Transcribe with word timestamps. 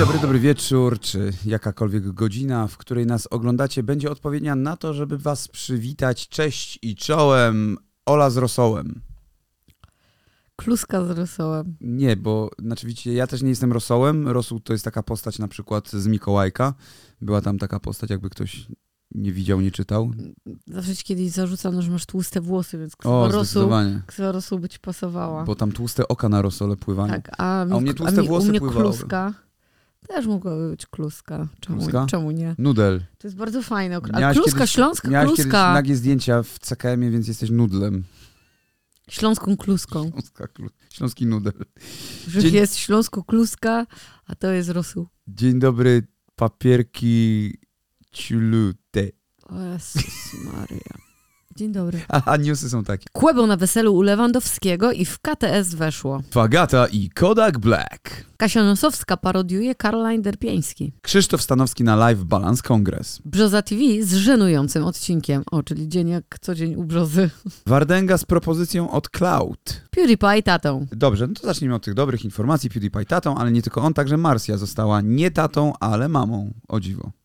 dobry, 0.00 0.18
dobry 0.18 0.38
wieczór, 0.38 1.00
czy 1.00 1.32
jakakolwiek 1.44 2.12
godzina, 2.12 2.66
w 2.66 2.76
której 2.76 3.06
nas 3.06 3.26
oglądacie, 3.30 3.82
będzie 3.82 4.10
odpowiednia 4.10 4.54
na 4.54 4.76
to, 4.76 4.94
żeby 4.94 5.18
was 5.18 5.48
przywitać. 5.48 6.28
Cześć 6.28 6.78
i 6.82 6.96
czołem, 6.96 7.76
Ola 8.06 8.30
z 8.30 8.36
rosołem. 8.36 9.00
Kluska 10.56 11.04
z 11.04 11.10
rosołem. 11.10 11.76
Nie, 11.80 12.16
bo 12.16 12.50
znaczy 12.58 12.86
ja 13.04 13.26
też 13.26 13.42
nie 13.42 13.48
jestem 13.48 13.72
rosołem. 13.72 14.28
Rosół 14.28 14.60
to 14.60 14.72
jest 14.72 14.84
taka 14.84 15.02
postać 15.02 15.38
na 15.38 15.48
przykład 15.48 15.90
z 15.90 16.06
Mikołajka. 16.06 16.74
Była 17.20 17.40
tam 17.40 17.58
taka 17.58 17.80
postać, 17.80 18.10
jakby 18.10 18.30
ktoś 18.30 18.66
nie 19.14 19.32
widział, 19.32 19.60
nie 19.60 19.70
czytał. 19.70 20.10
Zawsze 20.66 20.96
ci 20.96 21.04
kiedyś 21.04 21.30
zarzucano, 21.30 21.82
że 21.82 21.90
masz 21.90 22.06
tłuste 22.06 22.40
włosy, 22.40 22.78
więc 22.78 22.92
O, 22.94 22.96
ksywa 22.98 23.24
rosół, 23.26 23.44
zdecydowanie. 23.44 24.02
ksywa 24.06 24.32
rosół 24.32 24.58
by 24.58 24.68
ci 24.68 24.78
pasowała. 24.78 25.44
Bo 25.44 25.54
tam 25.54 25.72
tłuste 25.72 26.08
oka 26.08 26.28
na 26.28 26.42
rosole 26.42 26.76
pływają. 26.76 27.08
tak, 27.12 27.30
a, 27.38 27.64
mi, 27.64 27.72
A 27.72 27.76
u 27.76 27.80
mnie 27.80 27.94
tłuste 27.94 28.22
mi, 28.22 28.28
włosy 28.28 28.46
u 28.46 28.50
mnie 28.50 28.58
pływały. 28.60 28.82
kluska. 28.84 29.34
Też 30.08 30.26
mogła 30.26 30.56
być 30.70 30.86
kluska. 30.86 31.48
Czemu, 31.60 31.78
Kluska? 31.78 32.06
czemu 32.10 32.30
nie? 32.30 32.54
Nudel. 32.58 33.04
To 33.18 33.26
jest 33.28 33.36
bardzo 33.36 33.62
fajne. 33.62 34.00
A 34.12 34.20
Miałaś 34.20 34.36
kluska, 34.36 34.58
kiedyś- 34.58 34.70
śląska 34.70 35.08
kiedyś 35.08 35.34
kluska. 35.34 35.74
nagie 35.74 35.96
zdjęcia 35.96 36.42
w 36.42 36.58
CKM-ie, 36.58 37.10
więc 37.10 37.28
jesteś 37.28 37.50
nudlem. 37.50 38.04
Śląską 39.08 39.56
kluską. 39.56 40.10
Śląska, 40.10 40.46
śląski 40.90 41.26
nudel. 41.26 41.52
Że 42.28 42.40
Dzień- 42.42 42.54
jest 42.54 42.76
śląsko 42.76 43.24
kluska, 43.24 43.86
a 44.26 44.34
to 44.34 44.50
jest 44.52 44.68
rosół. 44.70 45.08
Dzień 45.28 45.58
dobry, 45.58 46.06
papierki 46.36 47.54
ciulute. 48.12 49.08
O 49.42 49.60
Jezus 49.62 50.34
Maria. 50.44 51.09
Dzień 51.60 51.72
dobry. 51.72 52.00
A, 52.08 52.36
newsy 52.36 52.70
są 52.70 52.84
takie. 52.84 53.06
Kłębą 53.12 53.46
na 53.46 53.56
weselu 53.56 53.94
u 53.94 54.02
Lewandowskiego 54.02 54.92
i 54.92 55.04
w 55.04 55.18
KTS 55.18 55.74
weszło. 55.74 56.22
Fagata 56.30 56.86
i 56.86 57.10
Kodak 57.10 57.58
Black. 57.58 58.24
Kasia 58.36 58.64
Nosowska 58.64 59.16
parodiuje 59.16 59.74
Caroline 59.74 60.22
Derpieński. 60.22 60.92
Krzysztof 61.02 61.42
Stanowski 61.42 61.84
na 61.84 61.96
Live 61.96 62.24
Balance 62.24 62.62
Kongres. 62.62 63.22
Brzoza 63.24 63.62
TV 63.62 63.82
z 64.02 64.14
żenującym 64.14 64.84
odcinkiem. 64.84 65.42
O, 65.50 65.62
czyli 65.62 65.88
dzień 65.88 66.08
jak 66.08 66.24
co 66.40 66.54
dzień 66.54 66.74
u 66.74 66.84
Brzozy. 66.84 67.30
Wardęga 67.66 68.18
z 68.18 68.24
propozycją 68.24 68.90
od 68.90 69.08
Cloud. 69.08 69.82
PewDiePie 69.90 70.42
tatą. 70.42 70.86
Dobrze, 70.92 71.26
no 71.26 71.34
to 71.34 71.46
zacznijmy 71.46 71.74
od 71.74 71.84
tych 71.84 71.94
dobrych 71.94 72.24
informacji. 72.24 72.70
PewDiePie 72.70 73.04
tatą, 73.04 73.36
ale 73.36 73.52
nie 73.52 73.62
tylko 73.62 73.82
on, 73.82 73.94
także 73.94 74.16
Marsja 74.16 74.56
została 74.56 75.00
nie 75.00 75.30
tatą, 75.30 75.72
ale 75.80 76.08
mamą. 76.08 76.52
O 76.68 76.80
dziwo. 76.80 77.19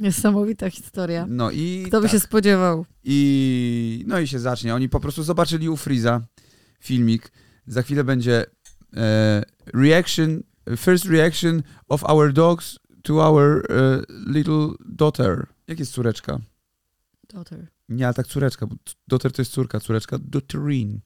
Niesamowita 0.00 0.70
historia. 0.70 1.26
No 1.28 1.50
i 1.50 1.84
Kto 1.86 2.00
by 2.00 2.06
tak. 2.06 2.12
się 2.12 2.20
spodziewał? 2.20 2.86
I 3.04 4.04
no 4.06 4.18
i 4.18 4.26
się 4.28 4.38
zacznie. 4.38 4.74
Oni 4.74 4.88
po 4.88 5.00
prostu 5.00 5.22
zobaczyli 5.22 5.68
u 5.68 5.76
Freeza 5.76 6.20
filmik. 6.80 7.32
Za 7.66 7.82
chwilę 7.82 8.04
będzie 8.04 8.44
e, 8.96 9.42
reaction, 9.74 10.42
first 10.76 11.04
reaction 11.04 11.62
of 11.88 12.04
our 12.04 12.32
dogs 12.32 12.78
to 13.02 13.14
our 13.14 13.66
e, 13.70 14.02
little 14.26 14.68
daughter. 14.88 15.46
Jak 15.66 15.78
jest 15.78 15.92
córeczka? 15.92 16.38
Daughter. 17.32 17.66
Nie, 17.88 18.04
ale 18.06 18.14
tak 18.14 18.26
córeczka, 18.26 18.66
bo 18.66 18.76
daughter 19.08 19.32
to 19.32 19.42
jest 19.42 19.52
córka, 19.52 19.80
córeczka 19.80 20.18
Dotterin. 20.18 21.00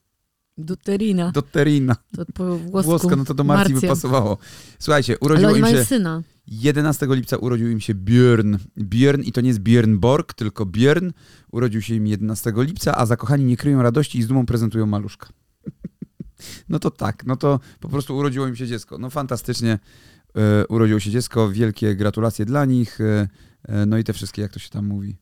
Duterina. 0.65 1.31
Dotterina. 1.31 1.95
To 2.15 2.25
po 2.33 2.57
włosku. 2.57 2.89
Włoska, 2.89 3.15
no 3.15 3.25
to 3.25 3.33
do 3.33 3.43
Marcji 3.43 3.73
by 3.73 3.73
Marcja. 3.73 3.89
pasowało. 3.89 4.37
Słuchajcie, 4.79 5.19
urodziło 5.19 5.55
im 5.55 5.65
się... 5.65 5.85
syna. 5.85 6.23
11 6.47 7.07
lipca 7.09 7.37
urodził 7.37 7.69
im 7.71 7.79
się 7.79 7.95
Björn. 7.95 8.57
Björn 8.77 9.21
i 9.21 9.31
to 9.31 9.41
nie 9.41 9.47
jest 9.47 9.59
Björn 9.59 9.97
Borg, 9.97 10.33
tylko 10.33 10.65
Björn. 10.65 11.11
Urodził 11.51 11.81
się 11.81 11.95
im 11.95 12.07
11 12.07 12.53
lipca, 12.55 12.97
a 12.97 13.05
zakochani 13.05 13.45
nie 13.45 13.57
kryją 13.57 13.81
radości 13.81 14.19
i 14.19 14.23
z 14.23 14.27
dumą 14.27 14.45
prezentują 14.45 14.85
maluszka. 14.85 15.29
no 16.69 16.79
to 16.79 16.91
tak, 16.91 17.25
no 17.25 17.35
to 17.35 17.59
po 17.79 17.89
prostu 17.89 18.17
urodziło 18.17 18.47
im 18.47 18.55
się 18.55 18.67
dziecko. 18.67 18.97
No 18.97 19.09
fantastycznie 19.09 19.79
e, 20.35 20.67
urodziło 20.67 20.99
się 20.99 21.11
dziecko, 21.11 21.49
wielkie 21.49 21.95
gratulacje 21.95 22.45
dla 22.45 22.65
nich. 22.65 23.01
E, 23.01 23.27
e, 23.63 23.85
no 23.85 23.97
i 23.97 24.03
te 24.03 24.13
wszystkie, 24.13 24.41
jak 24.41 24.51
to 24.51 24.59
się 24.59 24.69
tam 24.69 24.87
mówi. 24.87 25.17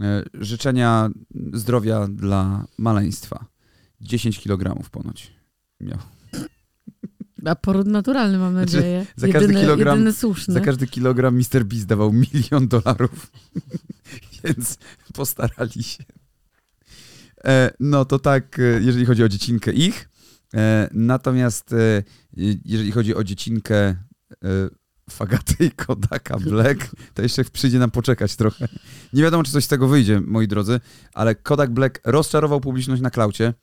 E, 0.00 0.22
życzenia 0.34 1.10
zdrowia 1.52 2.06
dla 2.06 2.66
maleństwa. 2.78 3.44
10 4.00 4.40
kg 4.40 4.88
ponoć 4.90 5.32
miał. 5.80 5.98
A 7.44 7.54
poród 7.54 7.86
naturalny 7.86 8.38
mam 8.38 8.52
Znaczy, 8.52 8.76
nadzieję. 8.76 9.06
za 9.16 9.28
każdy 9.28 9.40
jedyny, 9.52 9.60
kilogram- 9.60 9.92
jedyny 9.94 10.12
słuszny. 10.12 10.54
Za 10.54 10.60
każdy 10.60 10.86
kilogram 10.86 11.36
Mr. 11.36 11.64
Beast 11.64 11.86
dawał 11.86 12.12
milion 12.12 12.68
dolarów. 12.68 13.32
Więc 14.44 14.78
postarali 15.14 15.82
się. 15.82 16.04
E, 17.44 17.70
no 17.80 18.04
to 18.04 18.18
tak, 18.18 18.58
e, 18.58 18.62
jeżeli 18.62 19.06
chodzi 19.06 19.24
o 19.24 19.28
dziecinkę 19.28 19.72
ich. 19.72 20.08
E, 20.54 20.88
natomiast 20.92 21.72
e, 21.72 22.02
jeżeli 22.64 22.92
chodzi 22.92 23.14
o 23.14 23.24
dziecinkę 23.24 23.76
e, 23.76 23.96
Fagaty 25.10 25.64
i 25.64 25.70
Kodaka 25.70 26.38
Black, 26.38 26.90
to 27.14 27.22
jeszcze 27.22 27.44
przyjdzie 27.44 27.78
nam 27.78 27.90
poczekać 27.90 28.36
trochę. 28.36 28.68
Nie 29.12 29.22
wiadomo, 29.22 29.44
czy 29.44 29.52
coś 29.52 29.64
z 29.64 29.68
tego 29.68 29.88
wyjdzie, 29.88 30.20
moi 30.20 30.48
drodzy, 30.48 30.80
ale 31.14 31.34
Kodak 31.34 31.70
Black 31.70 32.00
rozczarował 32.04 32.60
publiczność 32.60 33.02
na 33.02 33.10
klaucie 33.10 33.54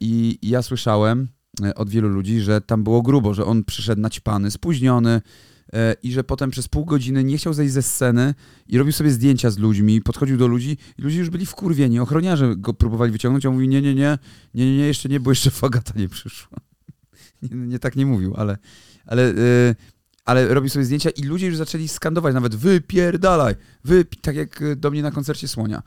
i 0.00 0.38
ja 0.42 0.62
słyszałem 0.62 1.28
e, 1.62 1.74
od 1.74 1.90
wielu 1.90 2.08
ludzi, 2.08 2.40
że 2.40 2.60
tam 2.60 2.84
było 2.84 3.02
grubo, 3.02 3.34
że 3.34 3.44
on 3.44 3.64
przyszedł 3.64 4.02
naćpany, 4.02 4.50
spóźniony 4.50 5.20
e, 5.72 5.96
i 6.02 6.12
że 6.12 6.24
potem 6.24 6.50
przez 6.50 6.68
pół 6.68 6.84
godziny 6.84 7.24
nie 7.24 7.38
chciał 7.38 7.54
zejść 7.54 7.72
ze 7.72 7.82
sceny 7.82 8.34
i 8.68 8.78
robił 8.78 8.92
sobie 8.92 9.10
zdjęcia 9.10 9.50
z 9.50 9.58
ludźmi, 9.58 10.02
podchodził 10.02 10.36
do 10.36 10.46
ludzi 10.46 10.76
i 10.98 11.02
ludzie 11.02 11.18
już 11.18 11.30
byli 11.30 11.46
wkurwieni. 11.46 12.00
Ochroniarze 12.00 12.56
go 12.56 12.74
próbowali 12.74 13.12
wyciągnąć, 13.12 13.46
a 13.46 13.48
on 13.48 13.54
mówi 13.54 13.68
nie, 13.68 13.82
nie, 13.82 13.94
nie, 13.94 14.18
nie, 14.54 14.66
nie, 14.66 14.76
nie 14.76 14.86
jeszcze 14.86 15.08
nie, 15.08 15.20
bo 15.20 15.30
jeszcze 15.30 15.50
Fagata 15.50 15.92
nie 15.96 16.08
przyszła. 16.08 16.58
Nie, 17.42 17.56
nie 17.56 17.78
tak 17.78 17.96
nie 17.96 18.06
mówił, 18.06 18.34
ale, 18.36 18.58
ale, 19.06 19.28
e, 19.28 19.74
ale 20.24 20.54
robił 20.54 20.70
sobie 20.70 20.84
zdjęcia 20.84 21.10
i 21.10 21.22
ludzie 21.22 21.46
już 21.46 21.56
zaczęli 21.56 21.88
skandować 21.88 22.34
nawet 22.34 22.54
wypierdalaj, 22.54 23.54
wypi 23.84 24.18
tak 24.20 24.36
jak 24.36 24.62
e, 24.62 24.76
do 24.76 24.90
mnie 24.90 25.02
na 25.02 25.10
koncercie 25.10 25.48
Słonia. 25.48 25.82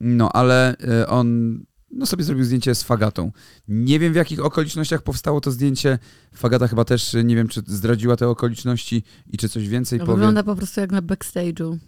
No, 0.00 0.32
ale 0.32 0.76
e, 0.78 1.08
on 1.08 1.58
no, 1.90 2.06
sobie 2.06 2.24
zrobił 2.24 2.44
zdjęcie 2.44 2.74
z 2.74 2.82
Fagatą. 2.82 3.32
Nie 3.68 3.98
wiem 3.98 4.12
w 4.12 4.16
jakich 4.16 4.44
okolicznościach 4.44 5.02
powstało 5.02 5.40
to 5.40 5.50
zdjęcie. 5.50 5.98
Fagata 6.34 6.68
chyba 6.68 6.84
też 6.84 7.16
nie 7.24 7.36
wiem, 7.36 7.48
czy 7.48 7.62
zdradziła 7.66 8.16
te 8.16 8.28
okoliczności 8.28 9.02
i 9.26 9.36
czy 9.36 9.48
coś 9.48 9.68
więcej 9.68 9.98
powie. 9.98 10.12
Wygląda 10.12 10.42
po 10.42 10.56
prostu 10.56 10.80
jak 10.80 10.92
na 10.92 11.02
backstage'u. 11.02 11.78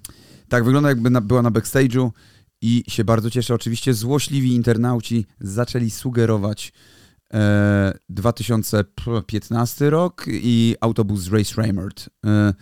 Tak, 0.48 0.64
wygląda 0.64 0.88
jakby 0.88 1.10
na, 1.10 1.20
była 1.20 1.42
na 1.42 1.50
backstage'u 1.50 2.10
i 2.60 2.84
się 2.88 3.04
bardzo 3.04 3.31
cieszę. 3.31 3.54
Oczywiście 3.54 3.94
złośliwi 3.94 4.54
internauci 4.54 5.26
zaczęli 5.41 5.91
sugerować 5.91 6.72
e, 7.34 7.98
2015 8.09 9.91
rok 9.91 10.25
i 10.28 10.76
autobus 10.80 11.28
Race 11.28 11.54
Raymond. 11.56 12.09
E, 12.26 12.54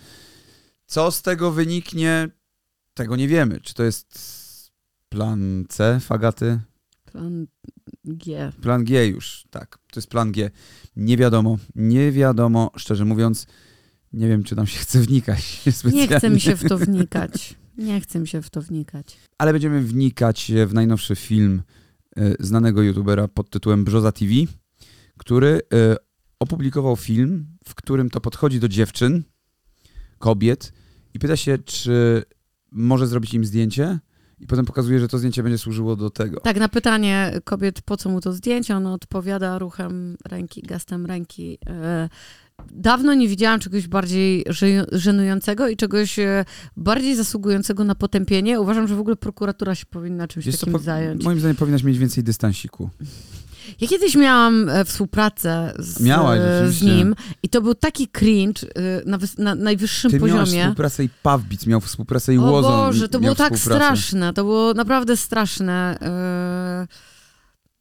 co 0.85 1.11
z 1.11 1.21
tego 1.21 1.51
wyniknie, 1.51 2.29
tego 2.93 3.15
nie 3.15 3.27
wiemy. 3.27 3.61
Czy 3.61 3.73
to 3.73 3.83
jest 3.83 4.17
plan 5.09 5.65
C 5.69 5.99
Fagaty? 5.99 6.59
Plan 7.17 7.47
G. 8.05 8.51
Plan 8.61 8.83
G 8.83 9.07
już, 9.07 9.47
tak. 9.49 9.77
To 9.91 9.99
jest 9.99 10.09
plan 10.09 10.31
G. 10.31 10.51
Nie 10.95 11.17
wiadomo, 11.17 11.57
nie 11.75 12.11
wiadomo, 12.11 12.71
szczerze 12.75 13.05
mówiąc. 13.05 13.47
Nie 14.13 14.27
wiem, 14.27 14.43
czy 14.43 14.55
nam 14.55 14.67
się 14.67 14.79
chce 14.79 14.99
wnikać 14.99 15.61
Nie 15.65 15.71
specjalnie. 15.71 16.17
chce 16.17 16.29
mi 16.29 16.41
się 16.41 16.55
w 16.55 16.69
to 16.69 16.77
wnikać. 16.77 17.55
Nie 17.77 18.01
chce 18.01 18.19
mi 18.19 18.27
się 18.27 18.41
w 18.41 18.49
to 18.49 18.61
wnikać. 18.61 19.17
Ale 19.37 19.53
będziemy 19.53 19.81
wnikać 19.81 20.51
w 20.67 20.73
najnowszy 20.73 21.15
film 21.15 21.61
e, 22.17 22.33
znanego 22.39 22.81
youtubera 22.81 23.27
pod 23.27 23.49
tytułem 23.49 23.83
Brzoza 23.85 24.11
TV, 24.11 24.31
który 25.17 25.61
e, 25.73 25.95
opublikował 26.39 26.95
film, 26.95 27.47
w 27.67 27.75
którym 27.75 28.09
to 28.09 28.21
podchodzi 28.21 28.59
do 28.59 28.67
dziewczyn, 28.67 29.23
kobiet 30.17 30.73
i 31.13 31.19
pyta 31.19 31.37
się, 31.37 31.57
czy 31.57 32.23
może 32.71 33.07
zrobić 33.07 33.33
im 33.33 33.45
zdjęcie 33.45 33.99
i 34.39 34.47
potem 34.47 34.65
pokazuje, 34.65 34.99
że 34.99 35.07
to 35.07 35.17
zdjęcie 35.17 35.43
będzie 35.43 35.57
służyło 35.57 35.95
do 35.95 36.09
tego. 36.09 36.39
Tak, 36.39 36.57
na 36.59 36.69
pytanie 36.69 37.31
kobiet, 37.43 37.81
po 37.81 37.97
co 37.97 38.09
mu 38.09 38.21
to 38.21 38.33
zdjęcie, 38.33 38.75
ona 38.75 38.93
odpowiada 38.93 39.59
ruchem 39.59 40.17
ręki, 40.25 40.61
gestem 40.61 41.05
ręki. 41.05 41.57
E, 41.69 42.09
Dawno 42.71 43.13
nie 43.13 43.27
widziałam 43.27 43.59
czegoś 43.59 43.87
bardziej 43.87 44.45
żenującego 44.91 45.67
i 45.67 45.77
czegoś 45.77 46.19
e, 46.19 46.45
bardziej 46.77 47.15
zasługującego 47.15 47.83
na 47.83 47.95
potępienie. 47.95 48.61
Uważam, 48.61 48.87
że 48.87 48.95
w 48.95 48.99
ogóle 48.99 49.15
prokuratura 49.15 49.75
się 49.75 49.85
powinna 49.85 50.27
czymś 50.27 50.45
co, 50.45 50.57
takim 50.57 50.73
po- 50.73 50.79
zająć. 50.79 51.23
Moim 51.23 51.39
zdaniem 51.39 51.55
powinnaś 51.55 51.83
mieć 51.83 51.97
więcej 51.97 52.23
dystansiku. 52.23 52.89
Ja 53.81 53.87
kiedyś 53.87 54.15
miałam 54.15 54.69
e, 54.69 54.85
współpracę 54.85 55.73
z, 55.79 56.01
Miałaś, 56.01 56.39
e, 56.39 56.71
z 56.71 56.81
nim 56.81 57.15
i 57.43 57.49
to 57.49 57.61
był 57.61 57.75
taki 57.75 58.07
cringe 58.07 58.63
e, 58.63 59.01
na, 59.05 59.17
na 59.37 59.55
najwyższym 59.55 60.11
Ty 60.11 60.19
miałeś 60.19 60.31
poziomie. 60.31 60.61
współpracę 60.61 61.03
i 61.03 61.09
Pawbic 61.23 61.65
miał 61.65 61.81
współpracę 61.81 62.33
i 62.33 62.37
O 62.37 62.41
Łozon 62.41 62.71
Boże, 62.71 63.09
to 63.09 63.19
miał 63.19 63.35
było 63.35 63.49
tak 63.49 63.59
straszne, 63.59 64.33
to 64.33 64.43
było 64.43 64.73
naprawdę 64.73 65.17
straszne. 65.17 65.97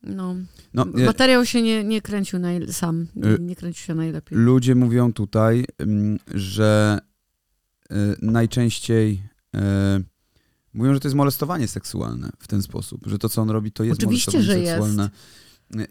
No, 0.03 0.35
No, 0.75 0.87
materiał 1.07 1.47
się 1.47 1.63
nie, 1.63 1.85
nie 1.85 2.03
kręcił 2.03 2.39
naj, 2.39 2.73
sam, 2.73 3.07
nie, 3.17 3.37
nie 3.41 3.57
kręcił 3.57 3.87
się 3.87 3.95
najlepiej. 3.95 4.39
Ludzie 4.39 4.75
mówią 4.75 5.13
tutaj, 5.13 5.65
mm, 5.79 6.19
że 6.35 6.99
najczęściej 8.23 9.23
mówią, 10.75 10.95
że 10.95 11.01
to 11.01 11.09
jest 11.09 11.17
molestowanie 11.17 11.69
seksualne 11.69 12.31
w 12.39 12.49
ten 12.49 12.63
sposób, 12.63 13.01
że 13.07 13.19
to, 13.19 13.29
co 13.29 13.43
on 13.43 13.51
robi, 13.51 13.73
to 13.73 13.85
jest 13.85 13.99
Oczywiście, 14.01 14.33
molestowanie 14.33 14.67
że 14.67 14.71
jest. 14.71 15.13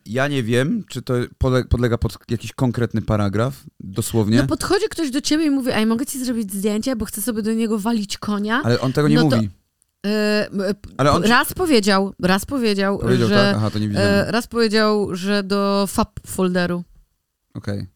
Ja 0.05 0.27
nie 0.27 0.43
wiem, 0.43 0.83
czy 0.89 1.01
to 1.01 1.13
podlega 1.69 1.97
pod 1.97 2.17
jakiś 2.29 2.53
konkretny 2.53 3.01
paragraf, 3.01 3.63
dosłownie, 3.79 4.37
No 4.37 4.47
podchodzi 4.47 4.85
ktoś 4.89 5.11
do 5.11 5.21
ciebie 5.21 5.45
i 5.45 5.49
mówi, 5.49 5.71
ej, 5.73 5.85
mogę 5.85 6.05
ci 6.05 6.25
zrobić 6.25 6.53
zdjęcie, 6.53 6.95
bo 6.95 7.05
chcę 7.05 7.21
sobie 7.21 7.41
do 7.41 7.53
niego 7.53 7.79
walić 7.79 8.17
konia. 8.17 8.61
ale 8.63 8.79
on 8.81 8.93
tego 8.93 9.07
nie 9.07 9.15
no 9.15 9.29
to- 9.29 9.35
mówi. 9.35 9.49
E, 10.05 10.47
m, 10.51 10.61
Ale 10.97 11.11
on 11.11 11.23
raz 11.23 11.53
powiedział, 11.53 12.13
raz 12.21 12.45
powiedział, 12.45 12.99
powiedział 12.99 13.27
że... 13.29 13.35
tak? 13.35 13.55
Aha, 13.55 13.69
to 13.71 13.79
nie 13.79 13.87
widziałem. 13.87 14.27
e, 14.27 14.31
raz 14.31 14.47
powiedział, 14.47 15.15
że 15.15 15.43
do 15.43 15.85
FAP 15.87 16.19
folderu. 16.27 16.83
Okej. 17.53 17.87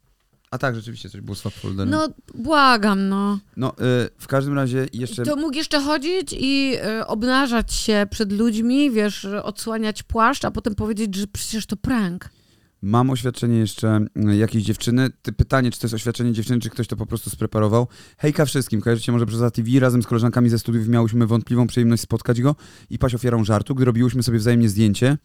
A 0.51 0.57
tak, 0.57 0.75
rzeczywiście 0.75 1.09
coś 1.09 1.21
było 1.21 1.35
z 1.35 1.41
folderem. 1.41 1.89
No, 1.89 2.07
błagam, 2.35 3.09
no. 3.09 3.39
No, 3.57 3.71
y, 3.71 3.73
w 4.17 4.27
każdym 4.27 4.53
razie 4.53 4.87
jeszcze... 4.93 5.23
To 5.23 5.35
mógł 5.35 5.55
jeszcze 5.55 5.81
chodzić 5.81 6.35
i 6.39 6.75
e, 6.81 7.07
obnażać 7.07 7.73
się 7.73 8.07
przed 8.11 8.31
ludźmi, 8.31 8.91
wiesz, 8.91 9.25
odsłaniać 9.43 10.03
płaszcz, 10.03 10.45
a 10.45 10.51
potem 10.51 10.75
powiedzieć, 10.75 11.15
że 11.15 11.27
przecież 11.27 11.65
to 11.65 11.77
prank. 11.77 12.29
Mam 12.81 13.09
oświadczenie 13.09 13.57
jeszcze 13.57 14.05
y, 14.29 14.35
jakiejś 14.35 14.63
dziewczyny. 14.63 15.09
Ty 15.21 15.31
pytanie, 15.31 15.71
czy 15.71 15.79
to 15.79 15.85
jest 15.85 15.95
oświadczenie 15.95 16.33
dziewczyny, 16.33 16.59
czy 16.59 16.69
ktoś 16.69 16.87
to 16.87 16.95
po 16.95 17.05
prostu 17.05 17.29
spreparował. 17.29 17.87
Hejka 18.17 18.45
wszystkim, 18.45 18.81
kojarzycie 18.81 19.11
może 19.11 19.25
przez 19.25 19.51
TV, 19.53 19.79
razem 19.79 20.03
z 20.03 20.07
koleżankami 20.07 20.49
ze 20.49 20.59
studiów 20.59 20.87
miałyśmy 20.87 21.27
wątpliwą 21.27 21.67
przyjemność 21.67 22.03
spotkać 22.03 22.41
go 22.41 22.55
i 22.89 22.99
paść 22.99 23.15
ofiarą 23.15 23.43
żartu, 23.43 23.75
gdy 23.75 23.85
robiłyśmy 23.85 24.23
sobie 24.23 24.37
wzajemnie 24.37 24.69
zdjęcie. 24.69 25.17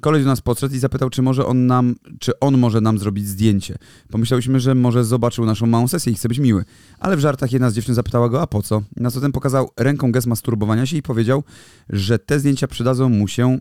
Koleś 0.00 0.22
do 0.22 0.28
nas 0.28 0.40
podszedł 0.40 0.74
i 0.74 0.78
zapytał, 0.78 1.10
czy 1.10 1.22
może 1.22 1.46
on 1.46 1.66
nam, 1.66 1.94
czy 2.20 2.40
on 2.40 2.58
może 2.58 2.80
nam 2.80 2.98
zrobić 2.98 3.28
zdjęcie. 3.28 3.78
Pomyślałyśmy, 4.10 4.60
że 4.60 4.74
może 4.74 5.04
zobaczył 5.04 5.46
naszą 5.46 5.66
małą 5.66 5.88
sesję 5.88 6.12
i 6.12 6.14
chce 6.14 6.28
być 6.28 6.38
miły. 6.38 6.64
Ale 6.98 7.16
w 7.16 7.20
żartach 7.20 7.52
jedna 7.52 7.70
z 7.70 7.74
dziewczyn 7.74 7.94
zapytała 7.94 8.28
go, 8.28 8.42
a 8.42 8.46
po 8.46 8.62
co? 8.62 8.82
Na 8.96 9.10
co 9.10 9.20
ten 9.20 9.32
pokazał 9.32 9.70
ręką 9.76 10.12
gest 10.12 10.26
masturbowania 10.26 10.86
się 10.86 10.96
i 10.96 11.02
powiedział, 11.02 11.44
że 11.88 12.18
te 12.18 12.40
zdjęcia 12.40 12.68
przydadzą 12.68 13.08
mu 13.08 13.28
się 13.28 13.58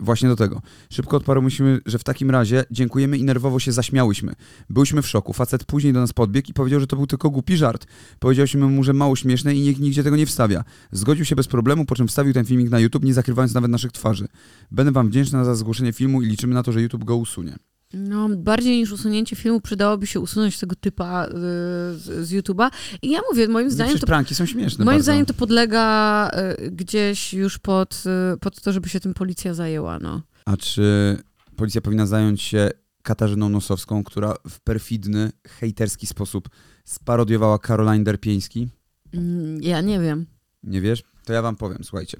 właśnie 0.00 0.28
do 0.28 0.36
tego. 0.36 0.62
Szybko 0.90 1.16
odparłyśmy, 1.16 1.80
że 1.86 1.98
w 1.98 2.04
takim 2.04 2.30
razie 2.30 2.64
dziękujemy 2.70 3.18
i 3.18 3.24
nerwowo 3.24 3.58
się 3.58 3.72
zaśmiałyśmy. 3.72 4.32
Byłyśmy 4.70 5.02
w 5.02 5.08
szoku. 5.08 5.32
Facet 5.32 5.64
później 5.64 5.92
do 5.92 6.00
nas 6.00 6.12
podbiegł 6.12 6.50
i 6.50 6.52
powiedział, 6.52 6.80
że 6.80 6.86
to 6.86 6.96
był 6.96 7.06
tylko 7.06 7.30
głupi 7.30 7.56
żart. 7.56 7.86
Powiedziałyśmy 8.18 8.66
mu, 8.66 8.84
że 8.84 8.92
mało 8.92 9.16
śmieszne 9.16 9.54
i 9.54 9.60
nikt 9.60 9.80
nigdzie 9.80 10.02
tego 10.02 10.16
nie 10.16 10.26
wstawia. 10.26 10.64
Zgodził 10.92 11.24
się 11.24 11.36
bez 11.36 11.46
problemu, 11.46 11.84
po 11.84 11.94
czym 11.94 12.08
wstawił 12.08 12.32
ten 12.32 12.44
filmik 12.44 12.70
na 12.70 12.80
YouTube, 12.80 13.04
nie 13.04 13.14
zakrywając 13.14 13.54
nawet 13.54 13.70
naszych 13.70 13.92
twarzy. 13.92 14.28
Będę 14.70 14.92
wam 14.92 15.08
wdzięczna 15.08 15.44
za 15.44 15.54
zgłoszenie 15.54 15.92
filmu 15.92 16.22
i 16.22 16.26
liczymy 16.26 16.54
na 16.54 16.62
to, 16.62 16.72
że 16.72 16.82
YouTube 16.82 17.04
go 17.04 17.16
usunie. 17.16 17.56
No, 17.94 18.28
bardziej 18.28 18.76
niż 18.76 18.92
usunięcie 18.92 19.36
filmu 19.36 19.60
przydałoby 19.60 20.06
się 20.06 20.20
usunąć 20.20 20.58
tego 20.58 20.76
typa 20.76 21.26
y, 21.26 21.30
z, 21.30 22.26
z 22.28 22.32
YouTube'a. 22.32 22.70
I 23.02 23.10
ja 23.10 23.20
mówię, 23.30 23.48
moim 23.48 23.70
zdaniem 23.70 23.98
to 23.98 24.06
pranki 24.06 24.34
są 24.34 24.46
śmieszne 24.46 24.84
Moim 24.84 24.94
bardzo. 24.96 25.04
zdaniem 25.04 25.26
to 25.26 25.34
podlega 25.34 26.30
y, 26.60 26.70
gdzieś 26.70 27.34
już 27.34 27.58
pod, 27.58 28.02
y, 28.34 28.38
pod 28.38 28.60
to, 28.60 28.72
żeby 28.72 28.88
się 28.88 29.00
tym 29.00 29.14
policja 29.14 29.54
zajęła, 29.54 29.98
no. 29.98 30.22
A 30.44 30.56
czy 30.56 31.18
policja 31.56 31.80
powinna 31.80 32.06
zająć 32.06 32.42
się 32.42 32.70
Katarzyną 33.02 33.48
Nosowską, 33.48 34.04
która 34.04 34.34
w 34.50 34.60
perfidny, 34.60 35.32
hejterski 35.46 36.06
sposób 36.06 36.48
sparodiowała 36.84 37.58
Caroline 37.58 38.04
Derpieński? 38.04 38.68
Mm, 39.14 39.62
Ja 39.62 39.80
nie 39.80 40.00
wiem. 40.00 40.26
Nie 40.62 40.80
wiesz? 40.80 41.02
To 41.24 41.32
ja 41.32 41.42
wam 41.42 41.56
powiem, 41.56 41.78
słuchajcie. 41.82 42.18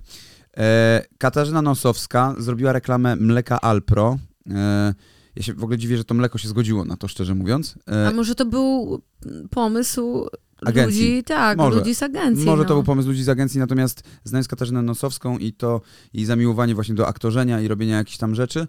E, 0.57 1.03
Katarzyna 1.19 1.63
Nosowska 1.63 2.35
zrobiła 2.39 2.73
reklamę 2.73 3.17
mleka 3.17 3.61
Alpro. 3.61 4.19
E, 4.51 4.95
ja 5.37 5.43
się 5.43 5.55
w 5.55 5.63
ogóle 5.65 5.79
dziwię, 5.79 5.97
że 5.97 6.05
to 6.05 6.15
mleko 6.15 6.39
się 6.39 6.49
zgodziło 6.49 6.85
na 6.85 6.97
to, 6.97 7.09
szczerze 7.09 7.35
mówiąc. 7.35 7.75
E, 7.89 8.09
A 8.09 8.11
może 8.11 8.35
to 8.35 8.45
był 8.45 9.03
pomysł 9.51 10.29
Agencji. 10.65 11.01
ludzi, 11.01 11.25
tak, 11.25 11.59
Może. 11.59 11.79
ludzi 11.79 11.95
z 11.95 12.03
agencji. 12.03 12.45
Może 12.45 12.63
no. 12.63 12.69
to 12.69 12.75
był 12.75 12.83
pomysł 12.83 13.09
ludzi 13.09 13.25
z 13.25 13.29
agencji, 13.29 13.61
natomiast 13.61 14.03
znając 14.25 14.49
Katarzynę 14.49 14.83
Nosowską 14.83 15.39
i 15.39 15.53
to 15.53 15.81
jej 16.13 16.25
zamiłowanie 16.25 16.75
właśnie 16.75 16.95
do 16.95 17.07
aktorzenia 17.07 17.61
i 17.61 17.69
robienia 17.69 17.97
jakichś 17.97 18.19
tam 18.19 18.35
rzeczy, 18.35 18.67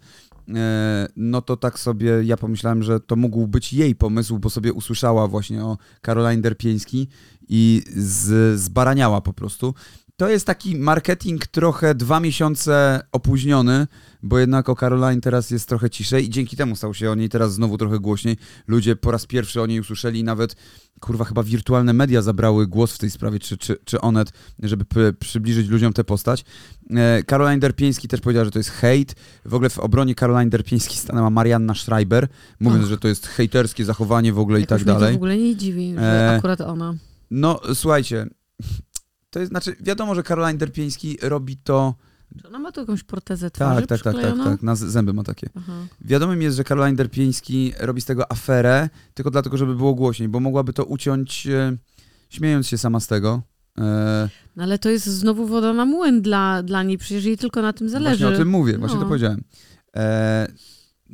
e, 0.55 1.07
no 1.15 1.41
to 1.41 1.57
tak 1.57 1.79
sobie 1.79 2.11
ja 2.23 2.37
pomyślałem, 2.37 2.83
że 2.83 2.99
to 2.99 3.15
mógł 3.15 3.47
być 3.47 3.73
jej 3.73 3.95
pomysł, 3.95 4.39
bo 4.39 4.49
sobie 4.49 4.73
usłyszała 4.73 5.27
właśnie 5.27 5.63
o 5.63 5.77
Caroline 6.05 6.41
Derpieński 6.41 7.07
i 7.47 7.83
z, 7.95 8.59
zbaraniała 8.59 9.21
po 9.21 9.33
prostu. 9.33 9.73
To 10.17 10.29
jest 10.29 10.45
taki 10.47 10.75
marketing 10.75 11.47
trochę 11.47 11.95
dwa 11.95 12.19
miesiące 12.19 13.01
opóźniony, 13.11 13.87
bo 14.23 14.39
jednak 14.39 14.69
o 14.69 14.75
Caroline 14.75 15.21
teraz 15.21 15.51
jest 15.51 15.69
trochę 15.69 15.89
ciszej 15.89 16.25
i 16.25 16.29
dzięki 16.29 16.57
temu 16.57 16.75
stał 16.75 16.93
się 16.93 17.11
o 17.11 17.15
niej 17.15 17.29
teraz 17.29 17.53
znowu 17.53 17.77
trochę 17.77 17.99
głośniej. 17.99 18.37
Ludzie 18.67 18.95
po 18.95 19.11
raz 19.11 19.25
pierwszy 19.25 19.61
o 19.61 19.65
niej 19.65 19.79
usłyszeli 19.79 20.19
i 20.19 20.23
nawet, 20.23 20.55
kurwa, 20.99 21.25
chyba 21.25 21.43
wirtualne 21.43 21.93
media 21.93 22.21
zabrały 22.21 22.67
głos 22.67 22.93
w 22.93 22.97
tej 22.97 23.11
sprawie, 23.11 23.39
czy, 23.39 23.57
czy, 23.57 23.77
czy 23.85 24.01
Onet, 24.01 24.31
żeby 24.63 24.85
przybliżyć 25.19 25.67
ludziom 25.67 25.93
tę 25.93 26.03
postać. 26.03 26.45
E, 26.95 27.23
Caroline 27.23 27.59
Derpieński 27.59 28.07
też 28.07 28.21
powiedziała, 28.21 28.45
że 28.45 28.51
to 28.51 28.59
jest 28.59 28.69
hejt. 28.69 29.15
W 29.45 29.53
ogóle 29.53 29.69
w 29.69 29.79
obronie 29.79 30.15
Caroline 30.15 30.49
Derpieńskiej 30.49 30.97
stanęła 30.97 31.29
Marianna 31.29 31.73
Schreiber, 31.75 32.27
mówiąc, 32.59 32.83
Och. 32.83 32.89
że 32.89 32.97
to 32.97 33.07
jest 33.07 33.27
hejterskie 33.27 33.85
zachowanie 33.85 34.33
w 34.33 34.39
ogóle 34.39 34.61
i 34.61 34.65
tak 34.67 34.77
mnie 34.81 34.93
to 34.93 34.99
dalej. 34.99 35.13
w 35.13 35.15
ogóle 35.17 35.37
nie 35.37 35.55
dziwi, 35.55 35.93
że 35.95 36.31
E, 36.31 36.37
akurat 36.37 36.61
ona. 36.61 36.93
No, 37.31 37.59
słuchajcie, 37.73 38.27
to 39.35 39.39
jest, 39.39 39.49
znaczy, 39.51 39.75
wiadomo, 39.79 40.15
że 40.15 40.23
Caroline 40.23 40.57
Derpieński 40.57 41.17
robi 41.21 41.57
to... 41.57 41.95
Czy 42.41 42.47
ona 42.47 42.59
ma 42.59 42.71
tu 42.71 42.79
jakąś 42.79 43.03
protezę 43.03 43.51
twarzy 43.51 43.87
Tak, 43.87 44.01
tak, 44.03 44.13
tak, 44.13 44.23
tak, 44.23 44.43
tak, 44.43 44.63
na 44.63 44.75
zęby 44.75 45.13
ma 45.13 45.23
takie. 45.23 45.49
Aha. 45.55 45.73
Wiadomym 46.01 46.41
jest, 46.41 46.57
że 46.57 46.63
Caroline 46.63 46.95
Derpieński 46.95 47.73
robi 47.79 48.01
z 48.01 48.05
tego 48.05 48.31
aferę, 48.31 48.89
tylko 49.13 49.31
dlatego, 49.31 49.57
żeby 49.57 49.75
było 49.75 49.93
głośniej, 49.93 50.29
bo 50.29 50.39
mogłaby 50.39 50.73
to 50.73 50.85
uciąć, 50.85 51.47
e, 51.47 51.77
śmiejąc 52.29 52.67
się 52.67 52.77
sama 52.77 52.99
z 52.99 53.07
tego. 53.07 53.41
E, 53.77 54.29
No 54.55 54.63
ale 54.63 54.79
to 54.79 54.89
jest 54.89 55.05
znowu 55.05 55.47
woda 55.47 55.73
na 55.73 55.85
młyn 55.85 56.21
dla, 56.21 56.63
dla 56.63 56.83
niej, 56.83 56.97
przecież 56.97 57.25
jej 57.25 57.37
tylko 57.37 57.61
na 57.61 57.73
tym 57.73 57.89
zależy. 57.89 58.17
Właśnie 58.23 58.35
o 58.35 58.39
tym 58.39 58.47
mówię, 58.49 58.77
właśnie 58.77 58.97
to 58.97 59.03
No. 59.03 59.07
powiedziałem. 59.07 59.43
E, 59.95 60.47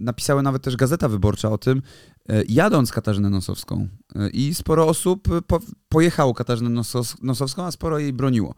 napisała 0.01 0.42
nawet 0.42 0.62
też 0.62 0.75
Gazeta 0.75 1.09
Wyborcza 1.09 1.50
o 1.50 1.57
tym, 1.57 1.81
e, 2.30 2.44
jadąc 2.50 2.92
Katarzynę 2.92 3.30
Nosowską. 3.30 3.88
E, 4.15 4.30
I 4.30 4.53
sporo 4.53 4.88
osób 4.88 5.27
po, 5.48 5.59
pojechało 5.89 6.33
Katarzynę 6.33 6.83
Nosowską, 7.21 7.63
a 7.65 7.71
sporo 7.71 8.00
jej 8.00 8.13
broniło. 8.13 8.56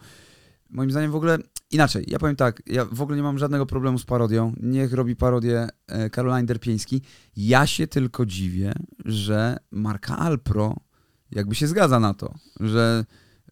Moim 0.70 0.92
zdaniem 0.92 1.12
w 1.12 1.16
ogóle 1.16 1.38
inaczej. 1.72 2.06
Ja 2.08 2.20
powiem 2.20 2.36
tak, 2.36 2.62
ja 2.66 2.86
w 2.86 3.02
ogóle 3.02 3.18
nie 3.18 3.24
mam 3.24 3.38
żadnego 3.38 3.66
problemu 3.66 4.00
z 4.00 4.06
parodią. 4.06 4.54
Niech 4.60 4.94
robi 4.94 5.16
parodię 5.16 5.68
e, 5.88 6.10
Caroline 6.10 6.46
Derpieński. 6.46 7.02
Ja 7.36 7.68
się 7.68 7.88
tylko 7.88 8.26
dziwię, 8.26 8.74
że 9.06 9.58
marka 9.72 10.18
Alpro 10.18 10.76
jakby 11.32 11.56
się 11.56 11.68
zgadza 11.68 12.00
na 12.00 12.14
to, 12.14 12.34
że 12.60 13.06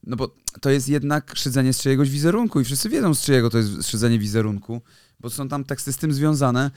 no 0.04 0.16
bo 0.16 0.36
to 0.62 0.70
jest 0.70 0.90
jednak 0.90 1.36
szydzenie 1.36 1.74
z 1.74 1.82
czyjegoś 1.82 2.10
wizerunku 2.10 2.62
i 2.62 2.64
wszyscy 2.64 2.90
wiedzą 2.90 3.14
z 3.14 3.22
czyjego 3.22 3.50
to 3.50 3.58
jest 3.58 3.90
szydzenie 3.90 4.20
wizerunku, 4.20 4.82
bo 5.20 5.30
są 5.30 5.48
tam 5.48 5.64
teksty 5.64 5.94
z 5.94 5.98
tym 5.98 6.14
związane 6.14 6.72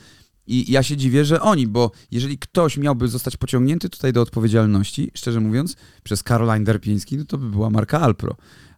i 0.47 0.71
ja 0.71 0.83
się 0.83 0.97
dziwię, 0.97 1.25
że 1.25 1.41
oni, 1.41 1.67
bo 1.67 1.91
jeżeli 2.11 2.37
ktoś 2.37 2.77
miałby 2.77 3.07
zostać 3.07 3.37
pociągnięty 3.37 3.89
tutaj 3.89 4.13
do 4.13 4.21
odpowiedzialności, 4.21 5.11
szczerze 5.13 5.39
mówiąc, 5.39 5.75
przez 6.03 6.23
Caroline 6.23 6.63
Derpiński, 6.65 7.17
no 7.17 7.25
to 7.25 7.37
by 7.37 7.49
była 7.49 7.69
marka 7.69 8.01
Alpro. 8.01 8.35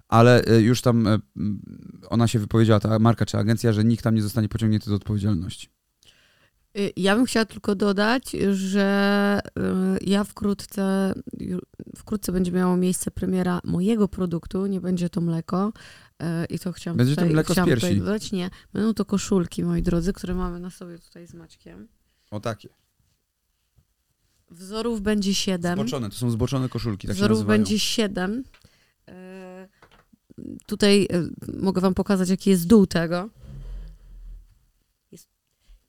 Ale 0.08 0.44
e, 0.46 0.62
już 0.62 0.82
tam 0.82 1.08
e, 1.08 1.20
ona 2.10 2.28
się 2.28 2.40
wypowiedziała, 2.40 2.80
ta 2.80 3.00
marka 3.00 3.26
czy 3.26 3.38
agencja, 3.38 3.74
że 3.74 3.84
nikt 3.84 4.04
tam 4.04 4.16
nie 4.16 4.22
zostanie 4.22 4.50
pociągnięty 4.50 4.90
do 4.90 4.96
odpowiedzialności. 4.96 5.70
Y, 6.78 6.94
Ja 6.96 7.16
bym 7.16 7.26
chciała 7.26 7.46
tylko 7.46 7.76
dodać, 7.76 8.32
że 8.52 9.40
y, 10.02 10.06
ja 10.06 10.24
wkrótce, 10.24 11.14
wkrótce 11.96 12.32
będzie 12.32 12.52
miało 12.52 12.78
miejsce 12.78 13.12
premiera 13.12 13.60
mojego 13.64 14.08
produktu, 14.08 14.66
nie 14.66 14.82
będzie 14.82 15.10
to 15.10 15.22
mleko. 15.22 15.74
Y, 16.24 16.46
I 16.50 16.60
to 16.60 16.72
chciałam 16.72 16.98
Będzie 16.98 17.16
to 17.16 17.22
tutaj, 17.22 17.34
mleko 17.34 17.54
z 17.54 17.56
chciałam 17.56 17.70
piersi. 17.70 17.82
tutaj 17.88 18.00
dodać. 18.00 18.32
Nie, 18.32 18.50
będą 18.74 18.94
to 18.94 19.06
koszulki, 19.06 19.64
moi 19.64 19.82
drodzy, 19.82 20.14
które 20.14 20.36
mamy 20.36 20.60
na 20.60 20.70
sobie 20.70 21.00
tutaj 21.00 21.28
z 21.28 21.34
Maćkiem. 21.34 21.88
O 22.32 22.40
takie. 22.40 22.70
Wzorów 24.50 25.02
będzie 25.02 25.36
siedem. 25.36 25.80
Zboczone, 25.80 26.10
to 26.10 26.16
są 26.16 26.32
zboczone 26.32 26.70
koszulki, 26.70 27.08
tak 27.08 27.16
Wzorów 27.16 27.46
będzie 27.46 27.80
siedem. 27.80 28.44
E, 29.08 29.68
Tutaj 30.66 31.08
e, 31.12 31.30
mogę 31.62 31.82
wam 31.82 31.94
pokazać, 31.94 32.30
jaki 32.30 32.50
jest 32.50 32.68
dół 32.68 32.88
tego. 32.88 33.30
Jest, 35.12 35.30